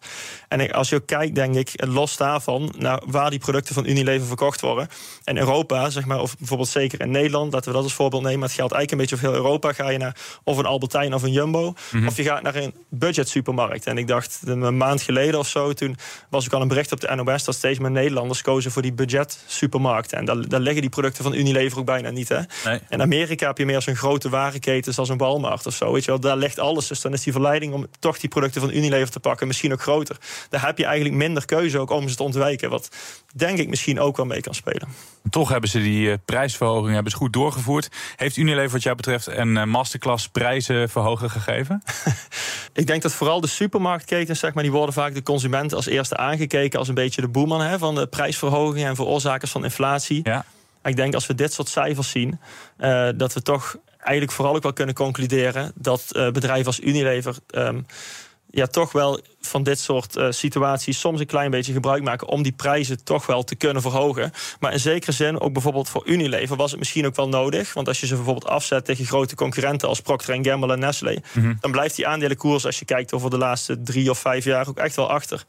En 0.49 0.73
als 0.73 0.89
je 0.89 0.97
ook 0.97 1.07
kijkt, 1.07 1.35
denk 1.35 1.55
ik, 1.55 1.87
los 1.87 2.17
daarvan 2.17 2.75
naar 2.79 3.03
waar 3.07 3.31
die 3.31 3.39
producten 3.39 3.75
van 3.75 3.87
Unilever 3.87 4.27
verkocht 4.27 4.61
worden. 4.61 4.89
En 5.25 5.39
Europa, 5.39 5.91
zeg 5.91 6.05
maar, 6.05 6.21
of 6.21 6.37
bijvoorbeeld 6.39 6.69
zeker 6.69 7.01
in 7.01 7.11
Nederland, 7.11 7.53
laten 7.53 7.69
we 7.69 7.75
dat 7.75 7.85
als 7.85 7.95
voorbeeld 7.95 8.23
nemen. 8.23 8.39
Maar 8.39 8.49
het 8.49 8.57
geldt 8.57 8.73
eigenlijk 8.73 8.93
een 8.93 9.09
beetje 9.09 9.27
over 9.27 9.39
heel 9.39 9.47
Europa. 9.47 9.73
Ga 9.73 9.91
je 9.91 9.99
naar 9.99 10.17
of 10.45 10.57
een 10.57 10.67
Albertijn 10.67 11.15
of 11.15 11.23
een 11.23 11.33
Jumbo, 11.33 11.63
mm 11.63 11.75
-hmm. 11.91 12.07
of 12.07 12.17
je 12.17 12.23
gaat 12.23 12.43
naar 12.43 12.55
een 12.55 12.75
budget 12.89 13.29
supermarkt. 13.29 13.87
En 13.87 13.99
ik 13.99 14.07
dacht 14.07 14.41
een 14.45 14.77
maand 14.77 15.03
geleden 15.03 15.39
of 15.39 15.49
zo, 15.49 15.73
toen 15.73 15.97
was 16.31 16.47
ik 16.47 16.53
al 16.53 16.61
een 16.61 16.69
bericht 16.69 16.93
op 16.93 17.01
de 17.01 17.15
NOS 17.15 17.45
dat 17.45 17.55
steeds 17.55 17.79
meer 17.79 17.91
Nederlanders 17.91 18.43
kozen 18.43 18.71
voor 18.71 18.83
die 18.83 18.93
budget 18.93 19.39
supermarkten. 19.47 20.19
En 20.19 20.25
daar, 20.25 20.49
daar 20.49 20.61
liggen 20.61 20.81
die 20.81 20.91
producten 20.91 21.25
van 21.25 21.35
Unilever 21.35 21.79
ook 21.79 21.87
bijna 21.89 22.11
niet. 22.11 22.29
Hè? 22.29 22.41
Nee. 22.65 22.81
In 22.89 23.01
Amerika 23.01 23.47
heb 23.47 23.59
je 23.59 23.67
meer 23.67 23.83
zo'n 23.83 23.97
grote 23.97 24.29
warenketen 24.29 24.95
zoals 24.95 25.09
een 25.09 25.17
Walmart 25.17 25.67
of 25.67 25.75
zo. 25.75 25.93
Weet 25.93 26.05
je 26.05 26.11
wel, 26.11 26.21
daar 26.21 26.37
ligt 26.37 26.59
alles. 26.59 26.87
Dus 26.87 27.01
dan 27.01 27.13
is 27.13 27.23
die 27.23 27.33
verleiding 27.33 27.73
om 27.73 27.87
toch 27.99 28.19
die 28.19 28.29
producten 28.29 28.61
van 28.61 28.71
Unilever 28.73 29.11
te 29.11 29.21
pakken 29.21 29.47
misschien 29.47 29.73
ook 29.73 29.83
groter. 29.83 30.17
Daar 30.49 30.67
heb 30.67 30.79
je 30.79 30.85
eigenlijk 30.85 31.15
minder 31.15 31.45
keuze 31.45 31.79
ook 31.79 31.91
om 31.91 32.09
ze 32.09 32.17
te 32.17 32.23
ontwijken. 32.23 32.71
Wat 32.71 32.89
denk 33.35 33.59
ik 33.59 33.69
misschien 33.69 34.01
ook 34.01 34.17
wel 34.17 34.27
mee 34.27 34.41
kan 34.41 34.55
spelen. 34.55 34.89
Toch 35.31 35.49
hebben 35.49 35.71
ze 35.71 35.79
die 35.79 36.09
uh, 36.09 36.15
prijsverhoging 36.25 36.95
hebben 36.95 37.13
ze 37.13 37.19
goed 37.19 37.33
doorgevoerd. 37.33 37.89
Heeft 38.17 38.37
Unilever 38.37 38.71
wat 38.71 38.83
jou 38.83 38.97
betreft 38.97 39.27
een 39.27 39.57
uh, 39.57 39.65
masterclass 39.65 40.29
prijzenverhogen 40.29 41.31
gegeven? 41.31 41.83
ik 42.73 42.87
denk 42.87 43.03
dat 43.03 43.13
vooral 43.13 43.41
de 43.41 43.47
supermarktketens, 43.47 44.39
zeg 44.39 44.55
maar, 44.55 44.63
die 44.63 44.73
worden 44.73 44.95
vaak 44.95 45.15
de 45.15 45.23
consument 45.23 45.75
als 45.75 45.87
eerste 45.87 46.17
aangekeken 46.17 46.79
als 46.79 46.89
een 46.89 46.95
beetje 46.95 47.21
de 47.21 47.29
boeman 47.29 47.61
hè, 47.61 47.79
van 47.79 47.95
de 47.95 48.07
prijsverhoging 48.07 48.87
en 48.87 48.97
veroorzakers 48.97 49.51
van 49.51 49.65
inflatie. 49.65 50.21
Ja. 50.23 50.45
Ik 50.89 50.97
denk 50.97 51.15
als 51.15 51.27
we 51.27 51.35
dit 51.35 51.53
soort 51.53 51.69
cijfers 51.69 52.11
zien, 52.11 52.41
uh, 52.79 53.09
dat 53.17 53.33
we 53.33 53.43
toch 53.43 53.77
eigenlijk 53.99 54.33
vooral 54.33 54.55
ook 54.55 54.63
wel 54.63 54.73
kunnen 54.73 54.95
concluderen 54.95 55.73
dat 55.75 56.05
uh, 56.13 56.31
bedrijven 56.31 56.67
als 56.67 56.81
Unilever 56.81 57.37
um, 57.51 57.87
ja, 58.51 58.67
toch 58.67 58.93
wel 58.93 59.21
van 59.41 59.63
dit 59.63 59.79
soort 59.79 60.17
uh, 60.17 60.27
situaties 60.31 61.01
soms 61.01 61.21
een 61.21 61.27
klein 61.27 61.51
beetje 61.51 61.73
gebruik 61.73 62.03
maken 62.03 62.29
om 62.29 62.43
die 62.43 62.53
prijzen 62.53 63.05
toch 63.05 63.27
wel 63.27 63.45
te 63.45 63.55
kunnen 63.55 63.83
verhogen. 63.83 64.33
Maar 64.61 64.73
in 64.73 64.81
zekere 64.81 65.13
zin, 65.13 65.41
ook 65.41 65.53
bijvoorbeeld 65.53 65.89
voor 65.89 66.03
Unilever, 66.07 66.57
was 66.57 66.71
het 66.71 66.79
misschien 66.79 67.07
ook 67.07 67.17
wel 67.17 67.29
nodig. 67.29 67.75
Want 67.75 67.89
als 67.89 68.01
je 68.01 68.07
ze 68.07 68.15
bijvoorbeeld 68.15 68.47
afzet 68.47 68.85
tegen 68.85 69.07
grote 69.07 69.35
concurrenten 69.35 69.89
als 69.89 70.01
Procter 70.01 70.39
Gamble 70.43 70.73
en 70.73 70.79
Nestlé, 70.79 71.13
mm 71.13 71.43
-hmm. 71.43 71.57
dan 71.61 71.71
blijft 71.71 71.97
die 71.97 72.07
aandelenkoers, 72.07 72.67
als 72.67 72.79
je 72.79 72.85
kijkt 72.85 73.13
over 73.13 73.31
de 73.31 73.39
laatste 73.39 73.83
drie 73.83 74.11
of 74.11 74.19
vijf 74.19 74.45
jaar, 74.45 74.69
ook 74.69 74.79
echt 74.79 74.97
wel 74.97 75.11
achter. 75.11 75.45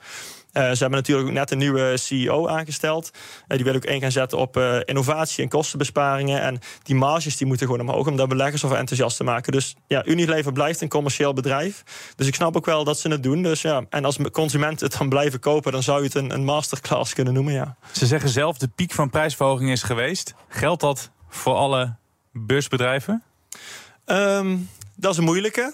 Uh, 0.53 0.63
ze 0.63 0.77
hebben 0.77 0.91
natuurlijk 0.91 1.27
ook 1.27 1.33
net 1.33 1.51
een 1.51 1.57
nieuwe 1.57 1.97
CEO 1.97 2.47
aangesteld. 2.47 3.11
Uh, 3.13 3.57
die 3.57 3.65
wil 3.65 3.75
ook 3.75 3.85
in 3.85 4.01
gaan 4.01 4.11
zetten 4.11 4.37
op 4.37 4.57
uh, 4.57 4.77
innovatie 4.85 5.43
en 5.43 5.49
kostenbesparingen. 5.49 6.41
En 6.41 6.59
die 6.83 6.95
marges 6.95 7.37
die 7.37 7.47
moeten 7.47 7.65
gewoon 7.65 7.81
omhoog 7.81 8.07
om 8.07 8.17
daar 8.17 8.27
beleggers 8.27 8.65
over 8.65 8.77
enthousiast 8.77 9.17
te 9.17 9.23
maken. 9.23 9.51
Dus 9.51 9.75
ja, 9.87 10.05
Unilever 10.05 10.53
blijft 10.53 10.81
een 10.81 10.89
commercieel 10.89 11.33
bedrijf. 11.33 11.83
Dus 12.15 12.27
ik 12.27 12.35
snap 12.35 12.55
ook 12.55 12.65
wel 12.65 12.83
dat 12.83 12.99
ze 12.99 13.09
het 13.09 13.23
doen. 13.23 13.43
Dus 13.43 13.61
ja, 13.61 13.83
en 13.89 14.05
als 14.05 14.17
consumenten 14.31 14.87
het 14.87 14.97
dan 14.97 15.09
blijven 15.09 15.39
kopen, 15.39 15.71
dan 15.71 15.83
zou 15.83 15.97
je 15.99 16.05
het 16.05 16.15
een, 16.15 16.33
een 16.33 16.43
masterclass 16.43 17.13
kunnen 17.13 17.33
noemen. 17.33 17.53
Ja. 17.53 17.75
Ze 17.91 18.05
zeggen 18.05 18.29
zelf 18.29 18.57
de 18.57 18.67
piek 18.67 18.91
van 18.91 19.09
prijsverhoging 19.09 19.71
is 19.71 19.83
geweest. 19.83 20.33
Geldt 20.47 20.81
dat 20.81 21.11
voor 21.29 21.55
alle 21.55 21.95
beursbedrijven? 22.31 23.23
Um, 24.05 24.69
dat 24.99 25.11
is 25.11 25.17
een 25.17 25.23
moeilijke. 25.23 25.73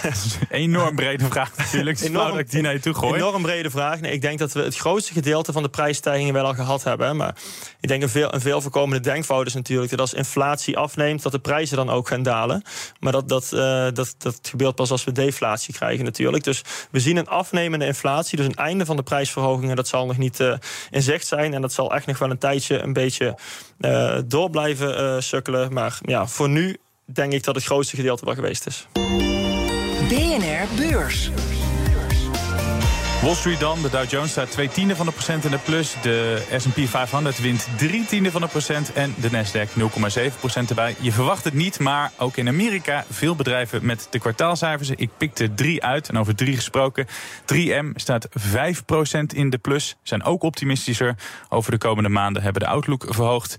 enorm 0.50 0.94
brede 0.94 1.24
vraag 1.24 1.56
natuurlijk. 1.56 1.98
Het 1.98 2.08
enorm, 2.08 2.30
dat 2.30 2.38
ik 2.38 2.50
die 2.50 2.62
naar 2.62 2.72
je 2.72 2.80
toe 2.80 2.94
gooi. 2.94 3.14
Enorm 3.14 3.42
brede 3.42 3.70
vraag. 3.70 4.00
Nee, 4.00 4.12
ik 4.12 4.20
denk 4.20 4.38
dat 4.38 4.52
we 4.52 4.62
het 4.62 4.76
grootste 4.76 5.12
gedeelte 5.12 5.52
van 5.52 5.62
de 5.62 5.68
prijsstijgingen 5.68 6.34
wel 6.34 6.44
al 6.44 6.54
gehad 6.54 6.84
hebben. 6.84 7.16
Maar 7.16 7.36
ik 7.80 7.88
denk 7.88 8.02
een 8.02 8.08
veel, 8.08 8.34
een 8.34 8.40
veel 8.40 8.60
voorkomende 8.60 9.02
denkfout 9.02 9.46
is 9.46 9.54
natuurlijk 9.54 9.90
dat 9.90 10.00
als 10.00 10.14
inflatie 10.14 10.76
afneemt, 10.76 11.22
dat 11.22 11.32
de 11.32 11.38
prijzen 11.38 11.76
dan 11.76 11.90
ook 11.90 12.08
gaan 12.08 12.22
dalen. 12.22 12.62
Maar 13.00 13.12
dat, 13.12 13.28
dat, 13.28 13.50
uh, 13.54 13.60
dat, 13.92 14.14
dat 14.18 14.38
gebeurt 14.42 14.74
pas 14.74 14.90
als 14.90 15.04
we 15.04 15.12
deflatie 15.12 15.74
krijgen 15.74 16.04
natuurlijk. 16.04 16.44
Dus 16.44 16.62
we 16.90 17.00
zien 17.00 17.16
een 17.16 17.28
afnemende 17.28 17.86
inflatie. 17.86 18.36
Dus 18.36 18.46
een 18.46 18.54
einde 18.54 18.84
van 18.84 18.96
de 18.96 19.02
prijsverhogingen, 19.02 19.76
dat 19.76 19.88
zal 19.88 20.06
nog 20.06 20.18
niet 20.18 20.40
uh, 20.40 20.54
in 20.90 21.02
zicht 21.02 21.26
zijn. 21.26 21.54
En 21.54 21.60
dat 21.60 21.72
zal 21.72 21.94
echt 21.94 22.06
nog 22.06 22.18
wel 22.18 22.30
een 22.30 22.38
tijdje 22.38 22.78
een 22.78 22.92
beetje 22.92 23.38
uh, 23.80 24.18
door 24.26 24.50
blijven 24.50 25.22
sukkelen. 25.22 25.72
Maar 25.72 25.98
ja, 26.02 26.26
voor 26.26 26.48
nu 26.48 26.76
denk 27.06 27.32
ik 27.32 27.44
dat 27.44 27.54
het 27.54 27.64
grootste 27.64 27.96
gedeelte 27.96 28.24
wel 28.24 28.34
geweest 28.34 28.66
is. 28.66 28.86
BNR 30.08 30.66
Beurs. 30.76 31.30
Wall 33.22 33.34
Street 33.34 33.60
dan, 33.60 33.82
de 33.82 33.90
Dow 33.90 34.10
Jones 34.10 34.30
staat 34.30 34.50
twee 34.50 34.68
tienden 34.68 34.96
van 34.96 35.06
de 35.06 35.12
procent 35.12 35.44
in 35.44 35.50
de 35.50 35.58
plus. 35.58 35.94
De 36.02 36.42
S&P 36.56 36.88
500 36.88 37.38
wint 37.38 37.68
drie 37.76 38.04
tienden 38.04 38.32
van 38.32 38.40
de 38.40 38.46
procent. 38.46 38.92
En 38.92 39.14
de 39.20 39.30
Nasdaq 39.30 39.68
0,7 40.30 40.38
procent 40.38 40.68
erbij. 40.68 40.96
Je 41.00 41.12
verwacht 41.12 41.44
het 41.44 41.54
niet, 41.54 41.78
maar 41.78 42.12
ook 42.16 42.36
in 42.36 42.48
Amerika 42.48 43.04
veel 43.10 43.36
bedrijven 43.36 43.86
met 43.86 44.06
de 44.10 44.18
kwartaalcijfers. 44.18 44.90
Ik 44.90 45.10
pikte 45.16 45.54
drie 45.54 45.82
uit 45.82 46.08
en 46.08 46.18
over 46.18 46.34
drie 46.34 46.54
gesproken. 46.54 47.06
3M 47.54 47.90
staat 47.94 48.26
5 48.30 48.84
procent 48.84 49.34
in 49.34 49.50
de 49.50 49.58
plus. 49.58 49.96
Zijn 50.02 50.22
ook 50.22 50.42
optimistischer. 50.42 51.14
Over 51.48 51.70
de 51.70 51.78
komende 51.78 52.08
maanden 52.08 52.42
hebben 52.42 52.62
de 52.62 52.68
outlook 52.68 53.06
verhoogd. 53.08 53.56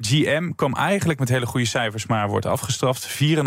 GM 0.00 0.50
kwam 0.56 0.74
eigenlijk 0.74 1.18
met 1.18 1.28
hele 1.28 1.46
goede 1.46 1.66
cijfers, 1.66 2.06
maar 2.06 2.28
wordt 2.28 2.46
afgestraft. 2.46 3.08
4,5% 3.08 3.40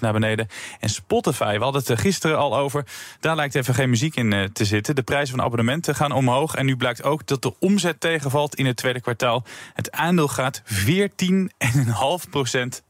naar 0.00 0.12
beneden. 0.12 0.48
En 0.80 0.88
Spotify, 0.88 1.56
we 1.56 1.62
hadden 1.62 1.80
het 1.80 1.90
er 1.90 1.98
gisteren 1.98 2.38
al 2.38 2.56
over. 2.56 2.84
Daar 3.20 3.36
lijkt 3.36 3.54
even 3.54 3.74
geen 3.74 3.90
muziek 3.90 4.16
in 4.16 4.32
uh, 4.32 4.44
te 4.44 4.64
zitten. 4.64 4.94
De 4.94 5.02
prijzen 5.02 5.36
van 5.36 5.44
abonnementen 5.44 5.94
gaan 5.94 6.12
omhoog. 6.12 6.54
En 6.54 6.66
nu 6.66 6.76
blijkt 6.76 7.02
ook 7.02 7.26
dat 7.26 7.42
de 7.42 7.54
omzet 7.58 8.00
tegenvalt 8.00 8.54
in 8.54 8.66
het 8.66 8.76
tweede 8.76 9.00
kwartaal. 9.00 9.44
Het 9.74 9.92
aandeel 9.92 10.28
gaat 10.28 10.62
14,5% 10.62 10.68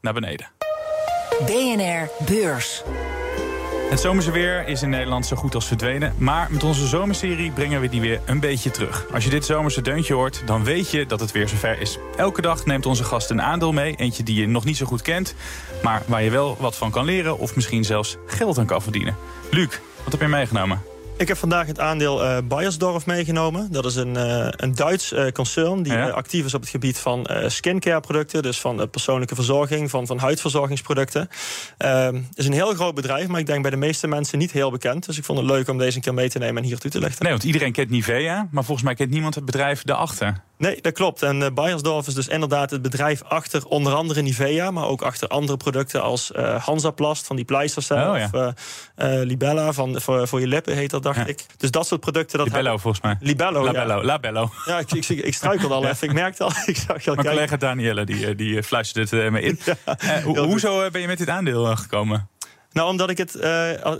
naar 0.01 0.13
beneden. 0.13 0.47
BNR 1.45 2.09
Beurs. 2.25 2.83
Het 3.91 3.99
zomerse 3.99 4.31
weer 4.31 4.67
is 4.67 4.81
in 4.81 4.89
Nederland 4.89 5.25
zo 5.25 5.35
goed 5.35 5.55
als 5.55 5.67
verdwenen. 5.67 6.13
Maar 6.17 6.47
met 6.51 6.63
onze 6.63 6.87
zomerserie 6.87 7.51
brengen 7.51 7.81
we 7.81 7.89
die 7.89 8.01
weer 8.01 8.21
een 8.25 8.39
beetje 8.39 8.71
terug. 8.71 9.05
Als 9.13 9.23
je 9.23 9.29
dit 9.29 9.45
zomerse 9.45 9.81
deuntje 9.81 10.13
hoort, 10.13 10.43
dan 10.45 10.63
weet 10.63 10.91
je 10.91 11.05
dat 11.05 11.19
het 11.19 11.31
weer 11.31 11.47
zover 11.47 11.81
is. 11.81 11.97
Elke 12.15 12.41
dag 12.41 12.65
neemt 12.65 12.85
onze 12.85 13.03
gast 13.03 13.29
een 13.29 13.41
aandeel 13.41 13.71
mee. 13.71 13.95
Eentje 13.95 14.23
die 14.23 14.39
je 14.39 14.47
nog 14.47 14.65
niet 14.65 14.77
zo 14.77 14.85
goed 14.85 15.01
kent, 15.01 15.35
maar 15.83 16.03
waar 16.05 16.23
je 16.23 16.29
wel 16.29 16.57
wat 16.59 16.75
van 16.75 16.91
kan 16.91 17.05
leren... 17.05 17.37
of 17.39 17.55
misschien 17.55 17.83
zelfs 17.83 18.17
geld 18.25 18.57
aan 18.57 18.65
kan 18.65 18.81
verdienen. 18.81 19.15
Luc, 19.49 19.79
wat 20.03 20.11
heb 20.11 20.21
je 20.21 20.27
meegenomen? 20.27 20.90
Ik 21.21 21.27
heb 21.27 21.37
vandaag 21.37 21.67
het 21.67 21.79
aandeel 21.79 22.23
uh, 22.23 22.37
Bayersdorf 22.43 23.05
meegenomen. 23.05 23.71
Dat 23.71 23.85
is 23.85 23.95
een, 23.95 24.15
uh, 24.15 24.47
een 24.49 24.75
Duits 24.75 25.13
uh, 25.13 25.27
concern 25.27 25.83
die 25.83 25.93
ja. 25.93 26.09
actief 26.09 26.45
is 26.45 26.53
op 26.53 26.61
het 26.61 26.69
gebied 26.69 26.99
van 26.99 27.27
skincare 27.47 27.99
producten. 27.99 28.41
Dus 28.41 28.59
van 28.59 28.89
persoonlijke 28.89 29.35
verzorging, 29.35 29.89
van, 29.89 30.07
van 30.07 30.17
huidverzorgingsproducten. 30.17 31.29
Ehm, 31.77 32.15
het 32.15 32.37
is 32.37 32.45
een 32.45 32.53
heel 32.53 32.73
groot 32.73 32.95
bedrijf, 32.95 33.27
maar 33.27 33.39
ik 33.39 33.45
denk 33.45 33.61
bij 33.61 33.71
de 33.71 33.77
meeste 33.77 34.07
mensen 34.07 34.37
niet 34.37 34.51
heel 34.51 34.71
bekend. 34.71 35.05
Dus 35.05 35.17
ik 35.17 35.23
vond 35.23 35.39
het 35.39 35.47
leuk 35.47 35.69
om 35.69 35.77
deze 35.77 35.95
een 35.95 36.01
keer 36.01 36.13
mee 36.13 36.29
te 36.29 36.39
nemen 36.39 36.61
en 36.61 36.67
hier 36.67 36.77
toe 36.77 36.91
te 36.91 36.99
lichten. 36.99 37.23
Nee, 37.23 37.31
want 37.31 37.43
iedereen 37.43 37.71
kent 37.71 37.89
Nivea, 37.89 38.47
maar 38.51 38.63
volgens 38.63 38.85
mij 38.85 38.95
kent 38.95 39.09
niemand 39.09 39.35
het 39.35 39.45
bedrijf 39.45 39.83
daarachter. 39.83 40.41
Nee, 40.57 40.81
dat 40.81 40.93
klopt. 40.93 41.21
En 41.21 41.39
uh, 41.39 41.47
Bayersdorf 41.53 42.07
is 42.07 42.13
dus 42.13 42.27
inderdaad 42.27 42.71
het 42.71 42.81
bedrijf 42.81 43.23
achter 43.23 43.65
onder 43.65 43.93
andere 43.93 44.21
Nivea... 44.21 44.71
maar 44.71 44.85
ook 44.85 45.01
achter 45.01 45.27
andere 45.27 45.57
producten 45.57 46.01
als 46.01 46.31
Hansaplast 46.57 47.27
van 47.27 47.35
die 47.35 47.45
pleisters... 47.45 47.91
Oh, 47.91 47.97
ja. 47.97 48.29
of 48.31 48.53
Libella 49.23 49.73
van, 49.73 50.01
voor, 50.01 50.27
voor 50.27 50.39
je 50.39 50.47
lippen 50.47 50.75
heet 50.75 50.89
dat, 50.89 51.10
dacht 51.13 51.27
ja. 51.27 51.33
ik. 51.33 51.45
Dus 51.57 51.71
dat 51.71 51.87
soort 51.87 52.01
producten... 52.01 52.37
Dat 52.37 52.47
Libello 52.47 52.77
volgens 52.77 53.03
mij. 53.03 53.17
Libello, 53.19 53.63
Labello, 53.63 53.97
ja. 53.97 54.03
Labello. 54.05 54.49
Ja, 54.65 54.79
ik, 54.79 54.91
ik, 54.91 55.07
ik 55.07 55.33
struikelde 55.33 55.73
al 55.73 55.85
even. 55.85 56.07
Ik 56.07 56.13
merkte 56.13 56.43
al... 56.43 56.51
Ik 56.65 56.77
zag 56.77 57.03
je 57.03 57.09
al 57.09 57.15
Mijn 57.15 57.27
collega 57.27 57.57
Danielle, 57.57 58.03
die, 58.03 58.35
die 58.35 58.63
fluisterde 58.63 59.17
het 59.17 59.31
me 59.31 59.41
in. 59.41 59.59
ho 60.23 60.45
hoezo 60.45 60.89
ben 60.89 61.01
je 61.01 61.07
met 61.07 61.17
dit 61.17 61.29
aandeel 61.29 61.75
gekomen? 61.75 62.29
Nou, 62.71 62.89
omdat 62.89 63.09
ik 63.09 63.17
het, 63.17 63.33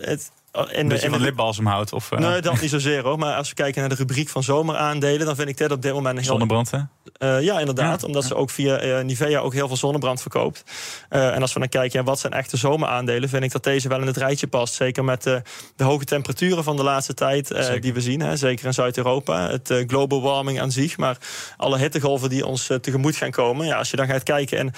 het 0.01 0.31
dat 0.51 0.69
je 0.69 0.75
in 0.75 0.99
van 0.99 1.11
de- 1.11 1.19
lipbalsem 1.25 1.65
houdt? 1.65 1.93
Of, 1.93 2.11
eh, 2.11 2.19
Nee, 2.19 2.41
dat 2.41 2.61
niet 2.61 2.69
zozeer 2.69 3.03
hoor. 3.03 3.17
Maar 3.17 3.35
als 3.35 3.49
we 3.49 3.55
kijken 3.55 3.79
naar 3.79 3.89
de 3.89 3.95
rubriek 3.95 4.29
van 4.29 4.43
zomeraandelen, 4.43 5.25
dan 5.25 5.35
vind 5.35 5.49
ik 5.49 5.57
dit 5.57 5.71
op 5.71 5.81
dit 5.81 5.93
moment 5.93 6.17
een 6.17 6.21
heel. 6.21 6.31
Zonnebrand, 6.31 6.71
hè? 6.71 6.79
Eh, 7.13 7.41
ja, 7.41 7.59
inderdaad. 7.59 8.01
Ja, 8.01 8.07
omdat 8.07 8.23
ze 8.23 8.35
ook 8.35 8.49
via 8.49 8.77
eh, 8.77 9.03
Nivea 9.03 9.39
ook 9.39 9.53
heel 9.53 9.67
veel 9.67 9.77
zonnebrand 9.77 10.21
verkoopt. 10.21 10.63
En 11.09 11.41
als 11.41 11.53
we 11.53 11.59
dan 11.59 11.69
kijken, 11.69 11.99
ja, 11.99 12.05
wat 12.05 12.19
zijn 12.19 12.33
echte 12.33 12.57
zomeraandelen, 12.57 13.29
vind 13.29 13.43
ik 13.43 13.51
dat 13.51 13.63
deze 13.63 13.87
wel 13.87 13.99
in 14.01 14.07
het 14.07 14.17
rijtje 14.17 14.47
past. 14.47 14.73
Zeker 14.73 15.03
met 15.03 15.23
de 15.23 15.83
hoge 15.83 16.05
temperaturen 16.05 16.63
van 16.63 16.75
de 16.75 16.83
laatste 16.83 17.13
tijd 17.13 17.53
die 17.81 17.93
we 17.93 18.01
zien. 18.01 18.19
Hè, 18.21 18.35
zeker 18.35 18.65
in 18.65 18.73
Zuid-Europa. 18.73 19.49
Het 19.49 19.83
global 19.87 20.21
warming 20.21 20.61
aan 20.61 20.71
zich. 20.71 20.97
Maar 20.97 21.17
alle 21.57 21.77
hittegolven 21.77 22.29
die 22.29 22.45
ons 22.45 22.69
tegemoet 22.81 23.15
gaan 23.15 23.31
komen. 23.31 23.65
Ja, 23.65 23.77
als 23.77 23.89
je 23.89 23.97
dan 23.97 24.07
gaat 24.07 24.23
kijken 24.23 24.57
in 24.57 24.73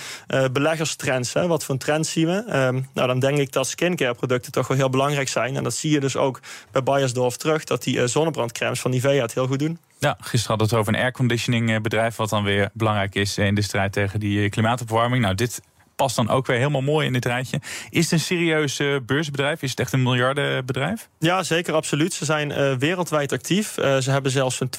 beleggerstrends, 0.52 1.34
hè, 1.34 1.48
wat 1.48 1.64
voor 1.64 1.78
trends 1.78 2.12
zien 2.12 2.28
we? 2.28 2.44
Ehm, 2.48 2.82
nou, 2.94 3.08
dan 3.08 3.20
denk 3.20 3.38
ik 3.38 3.52
dat 3.52 3.68
skincare 3.68 4.14
producten 4.14 4.52
toch 4.52 4.68
wel 4.68 4.78
heel 4.78 4.90
belangrijk 4.90 5.30
zijn. 5.30 5.63
En 5.64 5.70
dat 5.70 5.78
zie 5.78 5.92
je 5.92 6.00
dus 6.00 6.18
ook 6.18 6.40
bij 6.72 6.84
Bayersdorf 6.84 7.38
terug. 7.38 7.64
Dat 7.64 7.84
die 7.84 8.02
eh, 8.02 8.08
zonnebrandcremes 8.08 8.80
van 8.80 8.92
Nivea 8.92 9.22
het 9.22 9.34
heel 9.34 9.48
goed 9.48 9.60
doen. 9.60 9.78
Ja, 10.00 10.18
gisteren 10.20 10.48
hadden 10.48 10.68
we 10.68 10.76
het 10.76 10.82
over 10.82 10.94
een 10.94 11.00
airconditioning 11.00 11.72
eh, 11.72 11.82
bedrijf... 11.82 12.16
wat 12.16 12.30
dan 12.30 12.44
weer 12.44 12.70
belangrijk 12.74 13.16
is 13.16 13.38
eh, 13.38 13.46
in 13.46 13.56
de 13.56 13.62
strijd 13.62 13.92
tegen 13.92 14.20
die 14.20 14.50
klimaatopwarming. 14.50 15.24
Nou, 15.24 15.36
dit 15.36 15.62
past 15.96 16.16
dan 16.16 16.30
ook 16.30 16.48
weer 16.48 16.58
helemaal 16.58 16.82
mooi 16.82 17.08
in 17.08 17.14
dit 17.14 17.26
rijtje. 17.26 17.62
Is 17.90 18.04
het 18.04 18.12
een 18.12 18.20
serieus 18.20 18.82
beursbedrijf? 19.06 19.62
Is 19.62 19.70
het 19.70 19.80
echt 19.80 19.94
een 19.94 20.04
miljardenbedrijf? 20.04 21.10
Ja, 21.20 21.44
zeker, 21.44 21.74
absoluut. 21.74 22.14
Ze 22.14 22.26
zijn 22.26 22.78
wereldwijd 22.80 23.32
actief. 23.32 23.74
Ze 23.74 24.12
hebben 24.12 24.32
zelfs 24.32 24.56
zo'n 24.56 24.70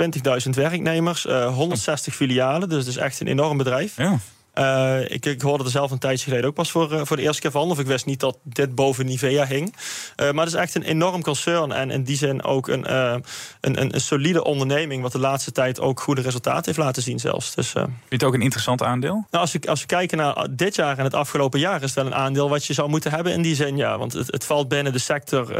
20.000 0.44 0.50
werknemers, 0.50 1.26
eh 1.26 1.54
160 1.54 2.14
filialen. 2.14 2.68
Dus 2.68 2.78
het 2.78 2.86
is 2.86 2.96
echt 2.96 3.20
een 3.20 3.26
enorm 3.26 3.56
bedrijf. 3.56 3.96
Ja. 3.96 4.18
Eh, 4.54 5.10
ik, 5.10 5.26
ik 5.26 5.42
hoorde 5.42 5.64
er 5.64 5.70
zelf 5.70 5.90
een 5.90 5.98
tijdje 5.98 6.24
geleden 6.24 6.46
ook 6.46 6.54
pas 6.54 6.70
voor, 6.70 6.92
eh, 6.92 7.00
voor 7.04 7.16
de 7.16 7.22
eerste 7.22 7.40
keer 7.40 7.50
van. 7.50 7.70
Of 7.70 7.78
ik 7.78 7.86
wist 7.86 8.06
niet 8.06 8.20
dat 8.20 8.38
dit 8.42 8.74
boven 8.74 9.06
Nivea 9.06 9.46
hing. 9.46 9.74
Eh, 10.16 10.30
maar 10.32 10.44
het 10.44 10.54
is 10.54 10.60
echt 10.60 10.74
een 10.74 10.82
enorm 10.82 11.22
concern. 11.22 11.72
En 11.72 11.90
in 11.90 12.04
die 12.04 12.16
zin 12.16 12.42
ook 12.42 12.68
een, 12.68 12.94
een, 12.94 13.22
een, 13.60 13.94
een 13.94 14.00
solide 14.00 14.44
onderneming. 14.44 15.02
Wat 15.02 15.12
de 15.12 15.18
laatste 15.18 15.52
tijd 15.52 15.80
ook 15.80 16.00
goede 16.00 16.20
resultaten 16.20 16.64
heeft 16.64 16.78
laten 16.78 17.02
zien 17.02 17.18
zelfs. 17.18 17.54
Dus, 17.54 17.70
Vind 17.70 17.88
je 18.08 18.14
het 18.14 18.24
ook 18.24 18.34
een 18.34 18.42
interessant 18.42 18.82
aandeel? 18.82 19.12
nou, 19.12 19.26
als, 19.30 19.52
we, 19.52 19.68
als 19.68 19.80
we 19.80 19.86
kijken 19.86 20.18
naar 20.18 20.46
dit 20.50 20.74
jaar 20.74 20.98
en 20.98 21.04
het 21.04 21.14
afgelopen 21.14 21.60
jaar... 21.60 21.76
is 21.76 21.82
het 21.82 21.94
wel 21.94 22.06
een 22.06 22.14
aandeel 22.14 22.48
wat 22.48 22.66
je 22.66 22.72
zou 22.72 22.88
moeten 22.88 23.10
hebben 23.10 23.32
in 23.32 23.42
die 23.42 23.54
zin. 23.54 23.76
Ja, 23.76 23.98
want 23.98 24.12
het, 24.12 24.26
het 24.26 24.44
valt 24.44 24.68
binnen 24.68 24.92
de 24.92 24.98
sector 24.98 25.52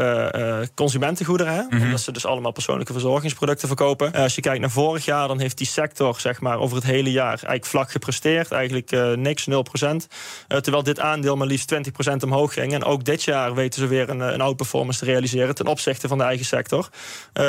consumentengoederen. 0.73 1.53
Hè? 1.53 1.83
Omdat 1.83 2.01
ze 2.01 2.11
dus 2.11 2.25
allemaal 2.25 2.51
persoonlijke 2.51 2.93
verzorgingsproducten 2.93 3.67
verkopen. 3.67 4.13
Als 4.13 4.35
je 4.35 4.41
kijkt 4.41 4.59
naar 4.59 4.71
vorig 4.71 5.05
jaar, 5.05 5.27
dan 5.27 5.39
heeft 5.39 5.57
die 5.57 5.67
sector 5.67 6.19
zeg 6.19 6.41
maar, 6.41 6.59
over 6.59 6.75
het 6.75 6.85
hele 6.85 7.11
jaar... 7.11 7.27
eigenlijk 7.27 7.65
vlak 7.65 7.91
gepresteerd. 7.91 8.51
Eigenlijk 8.51 8.84
eh, 8.91 9.11
niks, 9.11 9.45
0 9.45 9.61
procent. 9.61 10.07
Eh, 10.47 10.57
terwijl 10.57 10.83
dit 10.83 10.99
aandeel 10.99 11.35
maar 11.35 11.47
liefst 11.47 11.67
20 11.67 11.91
procent 11.91 12.23
omhoog 12.23 12.53
ging. 12.53 12.73
En 12.73 12.83
ook 12.83 13.03
dit 13.03 13.23
jaar 13.23 13.53
weten 13.53 13.81
ze 13.81 13.87
weer 13.87 14.09
een, 14.09 14.21
eh, 14.21 14.31
een 14.31 14.41
outperformance 14.41 14.99
te 14.99 15.05
realiseren... 15.05 15.55
ten 15.55 15.67
opzichte 15.67 16.07
van 16.07 16.17
de 16.17 16.23
eigen 16.23 16.45
sector. 16.45 16.89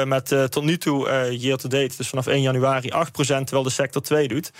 Met 0.05 0.35
tot 0.51 0.64
nu 0.64 0.79
toe 0.79 1.29
year 1.38 1.57
to 1.57 1.68
date, 1.68 1.96
dus 1.96 2.09
vanaf 2.09 2.27
1 2.27 2.40
januari 2.42 2.90
8 2.90 3.12
procent... 3.12 3.46
terwijl 3.46 3.66
de 3.68 3.75
sector 3.75 4.03
2 4.03 4.29
doet. 4.29 4.51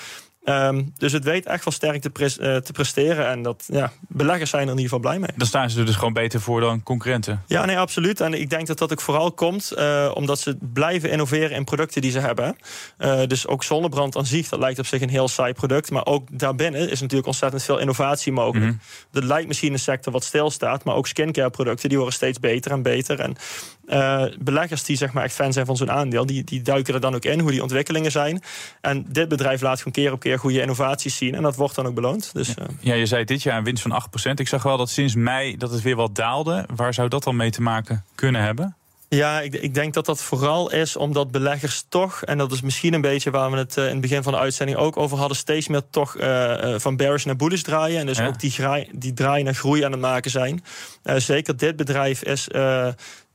Ehm, 0.47 0.83
dus 0.97 1.13
het 1.13 1.25
weet 1.25 1.47
echt 1.47 1.65
wel 1.65 1.73
sterk 1.73 2.01
te, 2.01 2.11
eh, 2.11 2.57
te 2.57 2.73
presteren. 2.73 3.29
En 3.29 3.43
dat, 3.43 3.65
ja, 3.73 3.93
beleggers 4.09 4.51
zijn 4.51 4.63
er 4.63 4.73
in 4.73 4.79
ieder 4.79 4.93
geval 4.95 5.11
blij 5.11 5.19
mee. 5.19 5.31
Dan 5.37 5.47
staan 5.47 5.71
ze 5.71 5.79
er 5.81 5.87
dus 5.87 5.95
gewoon 5.95 6.13
beter 6.13 6.41
voor 6.41 6.61
dan 6.61 6.83
concurrenten. 6.83 7.43
Ja, 7.47 7.65
nee, 7.65 7.79
absoluut. 7.79 8.21
En 8.21 8.35
ik 8.35 8.51
denk 8.51 8.67
dat 8.67 8.79
dat 8.79 8.93
ook 8.93 9.01
vooral 9.01 9.33
komt 9.33 9.71
eh, 9.71 10.11
omdat 10.15 10.39
ze 10.39 10.57
blijven 10.73 11.11
innoveren 11.11 11.51
in 11.51 11.65
producten 11.65 12.03
die 12.03 12.11
ze 12.11 12.19
hebben. 12.19 12.57
Eh, 12.97 13.21
dus 13.27 13.47
ook 13.47 13.65
zonnebrand 13.65 14.17
aan 14.17 14.27
zich, 14.27 14.49
dat 14.49 14.59
lijkt 14.59 14.79
op 14.79 14.87
zich 14.87 15.01
een 15.01 15.09
heel 15.09 15.29
saai 15.29 15.53
product. 15.53 15.91
Maar 15.91 16.07
ook 16.07 16.39
daarbinnen 16.39 16.91
is 16.91 17.01
natuurlijk 17.01 17.29
ontzettend 17.29 17.63
veel 17.63 17.79
innovatie 17.79 18.33
mogelijk. 18.33 18.75
De 19.11 19.25
lijkmachinensector 19.25 20.13
wat 20.13 20.25
stilstaat, 20.25 20.85
maar 20.85 20.95
ook 20.95 21.07
skincare 21.07 21.51
producten, 21.51 21.89
die 21.89 21.99
worden 21.99 22.17
steeds 22.17 22.41
beter 22.41 22.71
en 22.71 22.83
beter. 22.83 23.21
En 23.21 23.37
eh, 23.87 24.25
beleggers 24.39 24.85
die 24.85 24.97
zeg 24.97 25.13
maar 25.13 25.25
echt 25.25 25.35
fan 25.35 25.53
zijn 25.53 25.67
van 25.67 25.77
zo'n 25.77 25.91
aandeel, 25.91 26.27
die, 26.27 26.45
die 26.45 26.63
duiken 26.63 26.95
er 26.95 27.01
dan 27.01 27.15
ook 27.15 27.25
in, 27.25 27.41
hoe 27.41 27.51
die 27.51 27.63
ontwikkelingen 27.63 28.11
zijn. 28.11 28.43
En 28.81 29.07
dit 29.09 29.29
bedrijf 29.29 29.61
laat 29.61 29.79
gewoon 29.79 29.93
keer 29.93 30.13
op 30.13 30.21
keer 30.21 30.39
goede 30.39 30.61
innovaties 30.61 31.17
zien. 31.17 31.35
En 31.35 31.43
dat 31.43 31.57
wordt 31.57 31.75
dan 31.75 31.87
ook 31.87 31.95
beloond. 31.95 32.31
Dus, 32.33 32.55
eh, 32.55 32.65
Ja, 32.81 32.95
je 32.95 33.07
zei 33.07 33.25
dit 33.25 33.43
jaar 33.43 33.59
een 33.59 33.65
winst 33.65 33.83
van 33.83 33.91
8%. 33.93 34.41
Ik 34.41 34.49
zag 34.49 34.63
wel 34.63 34.77
dat 34.77 34.91
sinds 34.91 35.15
mei 35.15 35.57
dat 35.57 35.71
het 35.71 35.83
weer 35.83 35.97
wat 35.97 36.15
daalde. 36.15 36.65
Waar 36.77 36.95
zou 36.95 37.09
dat 37.09 37.25
dan 37.25 37.37
mee 37.37 37.51
te 37.51 37.63
maken 37.63 38.05
kunnen 38.15 38.43
hebben? 38.43 38.77
Ja, 39.09 39.41
ik, 39.41 39.55
ik 39.55 39.75
denk 39.75 39.95
dat 39.95 40.07
dat 40.07 40.23
vooral 40.23 40.71
is 40.73 40.97
omdat 40.97 41.31
beleggers 41.31 41.85
toch, 41.89 42.23
en 42.25 42.39
dat 42.39 42.53
is 42.53 42.61
misschien 42.61 42.95
een 42.95 43.01
beetje 43.01 43.31
waar 43.31 43.51
we 43.51 43.57
het 43.57 43.77
eh, 43.77 43.85
in 43.85 43.91
het 43.91 44.01
begin 44.01 44.23
van 44.23 44.33
de 44.33 44.39
uitzending 44.39 44.79
ook 44.79 44.97
over 44.97 45.19
hadden, 45.19 45.37
steeds 45.37 45.69
meer 45.69 45.83
toch 45.91 46.17
eh, 46.17 46.75
eh, 46.75 46.81
van 46.81 46.97
bearish 46.97 47.25
naar 47.25 47.37
bullish 47.37 47.61
draaien. 47.63 48.01
En 48.01 48.07
dus 48.07 48.19
Ja. 48.19 48.27
ook 48.27 48.41
die, 48.41 48.51
graai- 48.51 48.89
die 48.93 49.13
draai 49.13 49.43
naar 49.43 49.55
groei 49.55 49.83
aan 49.83 49.91
het 49.93 50.01
maken 50.01 50.31
zijn. 50.31 50.65
Eh, 51.03 51.17
zeker 51.17 51.57
dit 51.57 51.77
bedrijf 51.77 52.23
is. 52.23 52.49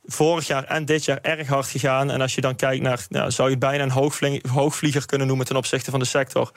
Vorig 0.05 0.47
jaar 0.47 0.63
en 0.63 0.85
dit 0.85 1.05
jaar 1.05 1.19
erg 1.21 1.47
hard 1.47 1.67
gegaan. 1.67 2.11
En 2.11 2.21
als 2.21 2.35
je 2.35 2.41
dan 2.41 2.55
kijkt 2.55 2.83
naar, 2.83 3.05
nou, 3.09 3.31
zou 3.31 3.49
je 3.49 3.57
bijna 3.57 3.83
een 3.83 3.91
hoogvlie- 3.91 4.41
hoogvlieger 4.51 5.05
kunnen 5.05 5.27
noemen 5.27 5.45
ten 5.45 5.55
opzichte 5.55 5.91
van 5.91 5.99
de 5.99 6.05
sector. 6.05 6.51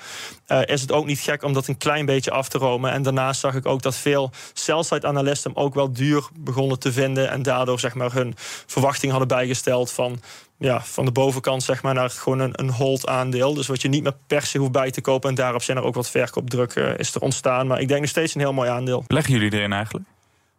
eh, 0.46 0.60
is 0.64 0.80
het 0.80 0.92
ook 0.92 1.06
niet 1.06 1.18
gek 1.20 1.42
om 1.42 1.52
dat 1.52 1.66
een 1.68 1.76
klein 1.76 2.06
beetje 2.06 2.30
af 2.30 2.48
te 2.48 2.58
romen. 2.58 2.90
En 2.90 3.02
daarnaast 3.02 3.40
zag 3.40 3.54
ik 3.54 3.66
ook 3.66 3.82
dat 3.82 3.96
veel 3.96 4.30
sell-side 4.52 5.06
analisten 5.06 5.52
hem 5.52 5.62
ook 5.62 5.74
wel 5.74 5.92
duur 5.92 6.28
begonnen 6.34 6.78
te 6.78 6.92
vinden. 6.92 7.30
En 7.30 7.42
daardoor 7.42 7.80
zeg 7.80 7.94
maar 7.94 8.12
hun 8.12 8.34
verwachting 8.66 9.10
hadden 9.10 9.28
bijgesteld 9.28 9.90
van 9.92 10.20
ja, 10.58 10.80
van 10.82 11.04
de 11.04 11.12
bovenkant 11.12 11.62
zeg 11.62 11.82
maar, 11.82 11.94
naar 11.94 12.10
gewoon 12.10 12.38
een, 12.38 12.52
een 12.52 12.70
hold 12.70 13.06
aandeel. 13.06 13.54
Dus 13.54 13.66
wat 13.66 13.82
je 13.82 13.88
niet 13.88 14.02
meer 14.02 14.16
per 14.26 14.42
se 14.42 14.58
hoeft 14.58 14.72
bij 14.72 14.90
te 14.90 15.00
kopen. 15.00 15.28
En 15.28 15.34
daarop 15.34 15.62
zijn 15.62 15.76
er 15.76 15.82
ook 15.82 15.94
wat 15.94 16.10
verkoopdruk 16.10 16.74
eh, 16.74 16.98
is 16.98 17.14
er 17.14 17.20
ontstaan. 17.20 17.66
Maar 17.66 17.80
ik 17.80 17.88
denk 17.88 18.00
nog 18.00 18.10
steeds 18.10 18.34
een 18.34 18.40
heel 18.40 18.52
mooi 18.52 18.70
aandeel. 18.70 19.04
Leggen 19.06 19.32
jullie 19.32 19.52
erin 19.52 19.72
eigenlijk? 19.72 20.04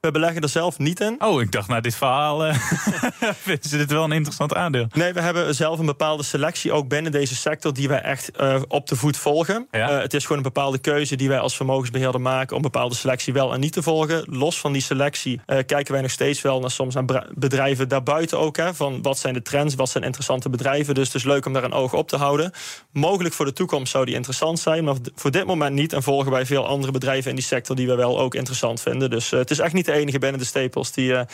We 0.06 0.12
beleggen 0.12 0.42
er 0.42 0.50
zelf 0.50 0.78
niet 0.78 1.00
in. 1.00 1.16
Oh, 1.20 1.42
ik 1.42 1.52
dacht 1.52 1.68
na 1.68 1.82
dit 1.82 1.96
verhaal 1.96 2.46
eh, 2.46 2.56
vinden 3.48 3.70
ze 3.70 3.78
dit 3.78 3.92
wel 3.92 4.04
een 4.04 4.12
interessant 4.12 4.54
aandeel. 4.56 4.88
Nee, 4.94 5.14
we 5.14 5.22
hebben 5.22 5.56
zelf 5.56 5.80
een 5.80 5.86
bepaalde 5.86 6.24
selectie 6.24 6.72
ook 6.72 6.88
binnen 6.88 7.12
deze 7.12 7.36
sector 7.36 7.74
die 7.74 7.88
wij 7.88 8.02
echt 8.02 8.32
eh, 8.32 8.62
op 8.68 8.88
de 8.88 8.96
voet 8.96 9.18
volgen. 9.18 9.68
Ja. 9.72 9.90
Eh, 9.90 10.02
het 10.02 10.14
is 10.14 10.22
gewoon 10.22 10.38
een 10.38 10.44
bepaalde 10.44 10.78
keuze 10.78 11.16
die 11.16 11.28
wij 11.28 11.40
als 11.40 11.56
vermogensbeheerder 11.56 12.22
maken 12.22 12.56
om 12.56 12.62
bepaalde 12.62 12.96
selectie 12.96 13.34
wel 13.34 13.54
en 13.54 13.60
niet 13.60 13.74
te 13.74 13.82
volgen. 13.84 14.24
Los 14.30 14.60
van 14.60 14.72
die 14.72 14.82
selectie 14.82 15.42
kijken 15.46 15.92
wij 15.92 16.02
nog 16.02 16.12
steeds 16.12 16.42
wel 16.42 16.60
naar 16.60 16.72
soms 16.72 16.94
naar 16.94 17.06
bra- 17.06 17.28
bedrijven 17.34 17.88
daarbuiten 17.88 18.40
ook. 18.40 18.58
Hè, 18.58 18.74
van 18.74 19.02
wat 19.02 19.18
zijn 19.18 19.34
de 19.34 19.42
trends, 19.42 19.76
wat 19.76 19.90
zijn 19.90 20.04
interessante 20.04 20.50
bedrijven. 20.50 20.94
Dus 20.96 21.06
het 21.06 21.16
is 21.16 21.24
leuk 21.24 21.46
om 21.46 21.54
daar 21.54 21.64
een 21.64 21.74
oog 21.74 21.94
op 21.94 22.08
te 22.08 22.16
houden. 22.18 22.52
Mogelijk 22.92 23.34
voor 23.34 23.46
de 23.46 23.54
toekomst 23.54 23.92
zou 23.92 24.06
die 24.06 24.16
interessant 24.16 24.60
zijn, 24.60 24.84
maar 24.84 24.96
voor 25.16 25.32
dit 25.32 25.46
moment 25.46 25.76
niet. 25.76 25.94
En 25.94 26.04
volgen 26.04 26.32
wij 26.32 26.46
veel 26.46 26.68
andere 26.68 26.92
bedrijven 26.92 27.30
in 27.30 27.36
die 27.36 27.46
sector 27.46 27.76
die 27.76 27.88
we 27.88 27.96
wel 27.96 28.20
ook 28.20 28.36
interessant 28.36 28.82
vinden. 28.82 29.10
Dus 29.10 29.30
het 29.30 29.52
is 29.52 29.60
echt 29.60 29.74
niet 29.74 29.86
de 29.86 29.94
enige 29.96 30.20
binnen 30.20 30.40
de 30.40 30.46
stapels 30.46 30.92
die, 30.92 31.16
eh, 31.16 31.26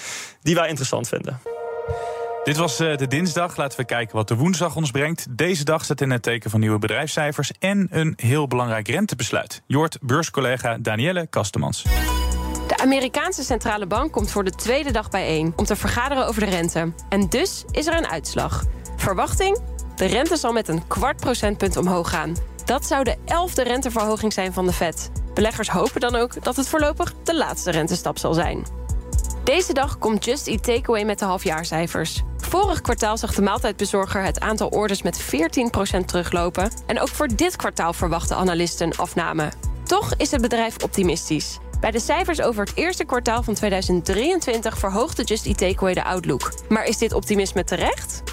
die 0.42 0.56
wij 0.56 0.68
interessant 0.68 1.08
vinden. 1.08 1.40
Dit 2.44 2.58
was 2.58 2.80
eh, 2.80 2.98
de 2.98 3.08
dinsdag. 3.08 3.58
Laten 3.58 3.80
we 3.80 3.86
kijken 3.86 4.16
wat 4.16 4.28
de 4.28 4.36
woensdag 4.36 4.76
ons 4.76 4.92
brengt. 4.92 5.26
Deze 5.30 5.64
dag 5.64 5.84
staat 5.84 6.02
in 6.02 6.10
het 6.10 6.22
teken 6.22 6.50
van 6.50 6.60
nieuwe 6.60 6.80
bedrijfscijfers 6.80 7.52
en 7.60 7.88
een 7.90 8.14
heel 8.16 8.48
belangrijk 8.48 8.88
rentebesluit. 8.88 9.62
Jort, 9.68 9.98
beurscollega 10.02 10.78
Danielle 10.78 11.28
Kastemans. 11.28 11.84
De 12.68 12.78
Amerikaanse 12.78 13.44
centrale 13.44 13.88
bank 13.88 14.12
komt 14.12 14.32
voor 14.32 14.44
de 14.44 14.52
tweede 14.52 14.92
dag 14.92 15.10
bijeen 15.10 15.54
om 15.56 15.66
te 15.66 15.76
vergaderen 15.76 16.28
over 16.28 16.42
de 16.46 16.50
rente. 16.50 16.94
En 17.10 17.30
dus 17.30 17.64
is 17.72 17.88
er 17.88 17.98
een 17.98 18.08
uitslag. 18.08 18.64
Verwachting? 18.96 19.60
De 19.96 20.06
rente 20.06 20.38
zal 20.38 20.52
met 20.52 20.68
een 20.68 20.88
kwart 20.88 21.20
procentpunt 21.20 21.78
omhoog 21.78 22.10
gaan. 22.10 22.36
Dat 22.66 22.86
zou 22.86 23.04
de 23.04 23.16
elfde 23.26 23.64
renteverhoging 23.64 24.34
zijn 24.34 24.54
van 24.54 24.66
de 24.66 24.74
Fed. 24.74 25.21
Beleggers 25.34 25.70
hopen 25.70 26.02
dan 26.02 26.16
ook 26.16 26.44
dat 26.44 26.56
het 26.56 26.68
voorlopig 26.68 27.14
de 27.24 27.36
laatste 27.36 27.72
rentestap 27.72 28.18
zal 28.18 28.34
zijn. 28.34 28.66
Deze 29.44 29.74
dag 29.74 29.98
komt 29.98 30.26
Just 30.26 30.48
Eat 30.48 30.64
Takeaway 30.64 31.04
met 31.04 31.20
de 31.20 31.26
halfjaarcijfers. 31.26 32.22
Vorig 32.38 32.82
kwartaal 32.82 33.18
zag 33.18 33.34
de 33.34 33.42
maaltijdbezorger 33.42 34.24
het 34.24 34.40
aantal 34.40 34.68
orders 34.68 35.02
met 35.02 35.22
14% 35.22 36.06
teruglopen. 36.06 36.72
En 36.86 37.00
ook 37.00 37.08
voor 37.08 37.28
dit 37.36 37.56
kwartaal 37.56 37.94
verwachten 37.94 38.36
analisten 38.36 38.96
afname. 38.96 39.52
Toch 39.84 40.14
is 40.18 40.32
het 40.32 40.42
bedrijf 40.42 40.84
optimistisch. 40.84 41.60
Bij 41.80 41.92
de 41.92 42.00
cijfers 42.00 42.42
over 42.42 42.66
het 42.66 42.76
eerste 42.76 43.06
kwartaal 43.06 43.44
van 43.44 43.54
2023 43.54 44.78
verhoogde 44.78 45.24
Just 45.24 45.46
Eat 45.46 45.58
Takeaway 45.58 45.94
de 45.94 46.04
outlook. 46.04 46.54
Maar 46.70 46.86
is 46.86 46.98
dit 46.98 47.14
optimisme 47.14 47.64
terecht? 47.64 48.24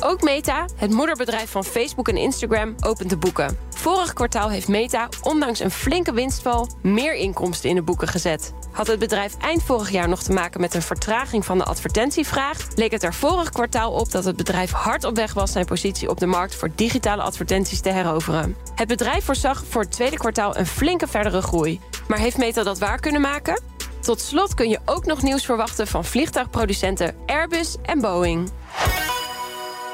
Ook 0.00 0.22
Meta, 0.22 0.66
het 0.76 0.90
moederbedrijf 0.90 1.50
van 1.50 1.64
Facebook 1.64 2.08
en 2.08 2.16
Instagram, 2.16 2.74
opent 2.80 3.10
de 3.10 3.16
boeken. 3.16 3.58
Vorig 3.70 4.12
kwartaal 4.12 4.50
heeft 4.50 4.68
Meta, 4.68 5.08
ondanks 5.22 5.60
een 5.60 5.70
flinke 5.70 6.12
winstval, 6.12 6.68
meer 6.82 7.14
inkomsten 7.14 7.68
in 7.68 7.74
de 7.74 7.82
boeken 7.82 8.08
gezet. 8.08 8.52
Had 8.72 8.86
het 8.86 8.98
bedrijf 8.98 9.36
eind 9.38 9.62
vorig 9.62 9.90
jaar 9.90 10.08
nog 10.08 10.22
te 10.22 10.32
maken 10.32 10.60
met 10.60 10.74
een 10.74 10.82
vertraging 10.82 11.44
van 11.44 11.58
de 11.58 11.64
advertentievraag, 11.64 12.66
leek 12.74 12.90
het 12.90 13.02
er 13.02 13.14
vorig 13.14 13.50
kwartaal 13.50 13.92
op 13.92 14.10
dat 14.10 14.24
het 14.24 14.36
bedrijf 14.36 14.70
hard 14.70 15.04
op 15.04 15.16
weg 15.16 15.34
was 15.34 15.52
zijn 15.52 15.66
positie 15.66 16.10
op 16.10 16.18
de 16.18 16.26
markt 16.26 16.54
voor 16.54 16.70
digitale 16.74 17.22
advertenties 17.22 17.80
te 17.80 17.90
heroveren. 17.90 18.56
Het 18.74 18.88
bedrijf 18.88 19.24
voorzag 19.24 19.64
voor 19.68 19.82
het 19.82 19.92
tweede 19.92 20.16
kwartaal 20.16 20.56
een 20.56 20.66
flinke 20.66 21.06
verdere 21.06 21.42
groei. 21.42 21.80
Maar 22.08 22.18
heeft 22.18 22.38
Meta 22.38 22.62
dat 22.62 22.78
waar 22.78 23.00
kunnen 23.00 23.20
maken? 23.20 23.62
Tot 24.00 24.20
slot 24.20 24.54
kun 24.54 24.68
je 24.68 24.78
ook 24.84 25.06
nog 25.06 25.22
nieuws 25.22 25.44
verwachten 25.44 25.86
van 25.86 26.04
vliegtuigproducenten 26.04 27.14
Airbus 27.26 27.76
en 27.82 28.00
Boeing. 28.00 28.50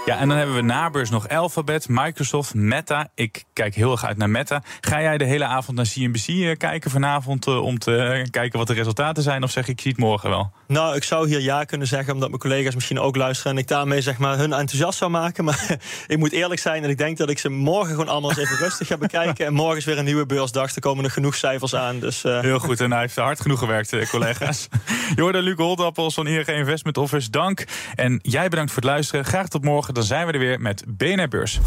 Ja, 0.06 0.18
en 0.18 0.28
dan 0.28 0.36
hebben 0.36 0.56
we 0.56 0.62
na 0.62 0.90
beurs 0.90 1.10
nog 1.10 1.28
Alphabet, 1.28 1.88
Microsoft, 1.88 2.54
Meta. 2.54 3.08
Ik 3.14 3.44
kijk 3.52 3.74
heel 3.74 3.92
erg 3.92 4.04
uit 4.04 4.16
naar 4.16 4.30
Meta. 4.30 4.62
Ga 4.80 5.00
jij 5.00 5.18
de 5.18 5.24
hele 5.24 5.44
avond 5.44 5.76
naar 5.76 5.86
CNBC 5.86 6.26
eh, 6.28 6.56
kijken 6.56 6.90
vanavond 6.90 7.46
eh, 7.46 7.62
om 7.62 7.78
te 7.78 7.96
eh, 7.96 8.30
kijken 8.30 8.58
wat 8.58 8.68
de 8.68 8.74
resultaten 8.74 9.22
zijn? 9.22 9.42
Of 9.42 9.50
zeg 9.50 9.68
ik 9.68 9.80
zie 9.80 9.90
het 9.90 10.00
morgen 10.00 10.30
wel? 10.30 10.52
Nou, 10.66 10.96
ik 10.96 11.04
zou 11.04 11.28
hier 11.28 11.40
ja 11.40 11.64
kunnen 11.64 11.86
zeggen, 11.86 12.14
omdat 12.14 12.28
mijn 12.28 12.40
collega's 12.40 12.74
misschien 12.74 13.00
ook 13.00 13.16
luisteren. 13.16 13.52
En 13.52 13.58
ik 13.58 13.68
daarmee 13.68 14.00
zeg 14.00 14.18
maar 14.18 14.38
hun 14.38 14.52
enthousiast 14.52 14.98
zou 14.98 15.10
maken. 15.10 15.44
Maar 15.52 15.76
ik 16.06 16.18
moet 16.18 16.32
eerlijk 16.32 16.60
zijn 16.60 16.84
en 16.84 16.90
ik 16.90 16.98
denk 16.98 17.16
dat 17.16 17.30
ik 17.30 17.38
ze 17.38 17.48
morgen 17.48 17.90
gewoon 17.90 18.08
allemaal 18.08 18.30
eens 18.30 18.38
even 18.38 18.56
rustig 18.66 18.86
ga 18.86 18.96
bekijken. 18.96 19.46
En 19.46 19.52
morgen 19.52 19.76
is 19.76 19.84
weer 19.84 19.98
een 19.98 20.04
nieuwe 20.04 20.26
beursdag. 20.26 20.74
Er 20.74 20.80
komen 20.80 21.04
er 21.04 21.10
genoeg 21.10 21.34
cijfers 21.34 21.74
aan. 21.74 21.98
Dus, 21.98 22.22
Heel 22.22 22.58
goed, 22.58 22.80
en 22.80 22.90
hij 22.90 23.00
heeft 23.00 23.16
hard 23.16 23.40
genoeg 23.40 23.58
gewerkt, 23.58 24.08
collega's. 24.08 24.68
Je 25.16 25.20
hoorde 25.22 25.42
Luc 25.42 25.56
Holdappels 25.56 26.14
van 26.14 26.26
ING 26.26 26.46
Investment 26.46 26.98
Office. 26.98 27.30
Dank. 27.30 27.64
En 27.94 28.18
jij 28.22 28.48
bedankt 28.48 28.72
voor 28.72 28.82
het 28.82 28.90
luisteren. 28.90 29.24
Graag 29.24 29.48
tot 29.48 29.64
morgen. 29.64 29.94
Dan 29.94 30.02
zijn 30.02 30.26
we 30.26 30.32
er 30.32 30.38
weer 30.38 30.60
met 30.60 30.84
BNR 30.86 31.28
Beurs. 31.28 31.58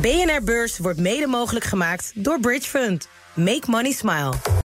BNR 0.00 0.42
Beurs 0.44 0.78
wordt 0.78 0.98
mede 0.98 1.26
mogelijk 1.26 1.64
gemaakt 1.64 2.12
door 2.14 2.40
Bridge 2.40 2.68
Fund. 2.68 3.08
Make 3.34 3.70
money 3.70 3.92
smile. 3.92 4.65